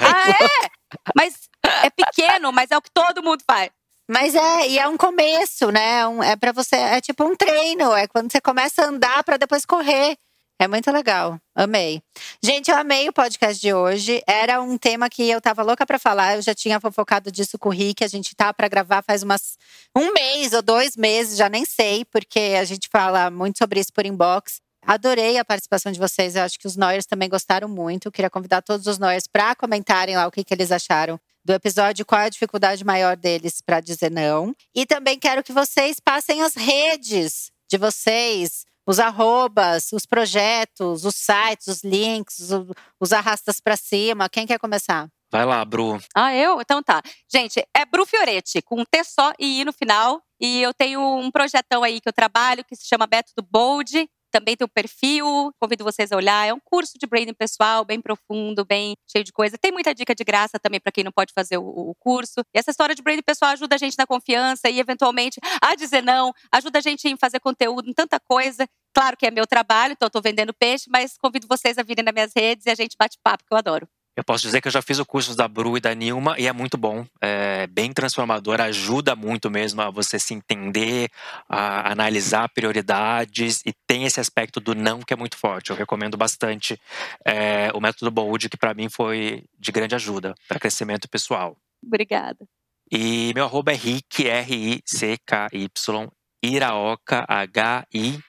[0.00, 0.68] ah, é?
[1.14, 1.48] Mas
[1.82, 3.70] é pequeno, mas é o que todo mundo faz.
[4.12, 6.06] Mas é, e é um começo, né?
[6.06, 9.38] Um, é para você, é tipo um treino, é quando você começa a andar para
[9.38, 10.18] depois correr.
[10.60, 11.38] É muito legal.
[11.54, 12.02] Amei.
[12.44, 14.22] Gente, eu amei o podcast de hoje.
[14.26, 16.36] Era um tema que eu tava louca para falar.
[16.36, 18.04] Eu já tinha fofocado disso com o Rick.
[18.04, 19.56] A gente tá para gravar faz umas
[19.96, 23.92] um mês ou dois meses, já nem sei, porque a gente fala muito sobre isso
[23.94, 24.60] por inbox.
[24.86, 26.36] Adorei a participação de vocês.
[26.36, 28.08] Eu acho que os Noyers também gostaram muito.
[28.08, 31.52] Eu queria convidar todos os Noyers para comentarem lá o que, que eles acharam do
[31.52, 34.54] episódio, qual é a dificuldade maior deles para dizer não.
[34.74, 41.14] E também quero que vocês passem as redes de vocês os arrobas, os projetos, os
[41.14, 42.66] sites, os links, os,
[43.00, 44.28] os arrastas para cima.
[44.28, 45.08] Quem quer começar?
[45.30, 45.98] Vai lá, Bru.
[46.14, 46.60] Ah, eu?
[46.60, 47.00] Então tá.
[47.32, 50.20] Gente, é Bru Fioretti, com um T só e I no final.
[50.38, 54.08] E eu tenho um projetão aí que eu trabalho, que se chama Método Bold.
[54.32, 56.48] Também tem o perfil, convido vocês a olhar.
[56.48, 59.58] É um curso de branding pessoal, bem profundo, bem cheio de coisa.
[59.58, 62.40] Tem muita dica de graça também para quem não pode fazer o, o, curso.
[62.54, 66.02] E essa história de branding pessoal ajuda a gente na confiança e, eventualmente, a dizer
[66.02, 68.66] não, ajuda a gente em fazer conteúdo, em tanta coisa.
[68.94, 72.14] Claro que é meu trabalho, então estou vendendo peixe, mas convido vocês a virem nas
[72.14, 73.88] minhas redes e a gente bate papo, que eu adoro.
[74.14, 76.46] Eu posso dizer que eu já fiz o curso da Bru e da Nilma e
[76.46, 81.08] é muito bom, é bem transformador, ajuda muito mesmo a você se entender,
[81.48, 85.70] a analisar prioridades e tem esse aspecto do não que é muito forte.
[85.70, 86.78] Eu recomendo bastante
[87.24, 91.56] é, o método Bold, que para mim foi de grande ajuda para crescimento pessoal.
[91.82, 92.46] Obrigada.
[92.90, 96.08] E meu arroba é Rick, R-I-C-K-Y,
[96.42, 98.22] Iraoka, H-I-R-A-O-K-A.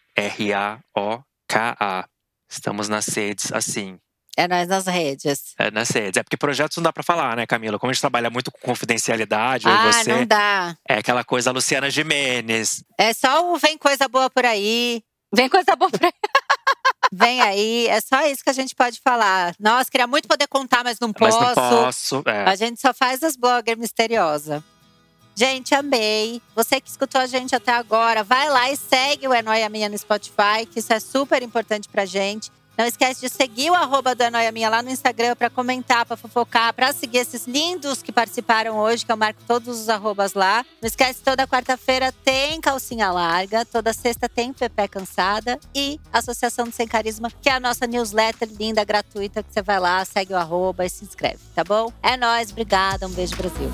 [2.50, 4.00] Estamos nas redes assim.
[4.36, 5.54] É nós nas redes.
[5.60, 6.18] É nas redes.
[6.18, 7.78] É porque projetos não dá para falar, né, Camila?
[7.78, 10.12] Como a gente trabalha muito com confidencialidade, ah, você.
[10.12, 10.76] não dá.
[10.88, 12.84] É aquela coisa Luciana Jimenez.
[12.98, 15.04] É só o vem coisa boa por aí.
[15.34, 16.12] Vem coisa boa por aí.
[17.16, 19.54] Vem aí, é só isso que a gente pode falar.
[19.60, 21.40] Nossa, queria muito poder contar, mas não posso.
[21.40, 22.24] Mas não posso.
[22.26, 22.46] É.
[22.46, 24.64] A gente só faz as bloggers misteriosas.
[25.36, 26.42] Gente, amei.
[26.56, 29.90] Você que escutou a gente até agora, vai lá e segue o É Noia Minha
[29.90, 32.52] no Spotify, que isso é super importante pra gente.
[32.78, 36.18] Não esquece de seguir o arroba do Anoia Minha lá no Instagram para comentar, para
[36.18, 40.66] fofocar, para seguir esses lindos que participaram hoje, que eu marco todos os arrobas lá.
[40.82, 46.72] Não esquece, toda quarta-feira tem calcinha larga, toda sexta tem Pepe Cansada e Associação do
[46.72, 50.38] Sem Carisma, que é a nossa newsletter linda, gratuita, que você vai lá, segue o
[50.38, 51.92] arroba e se inscreve, tá bom?
[52.02, 53.72] É nóis, obrigada, um beijo Brasil.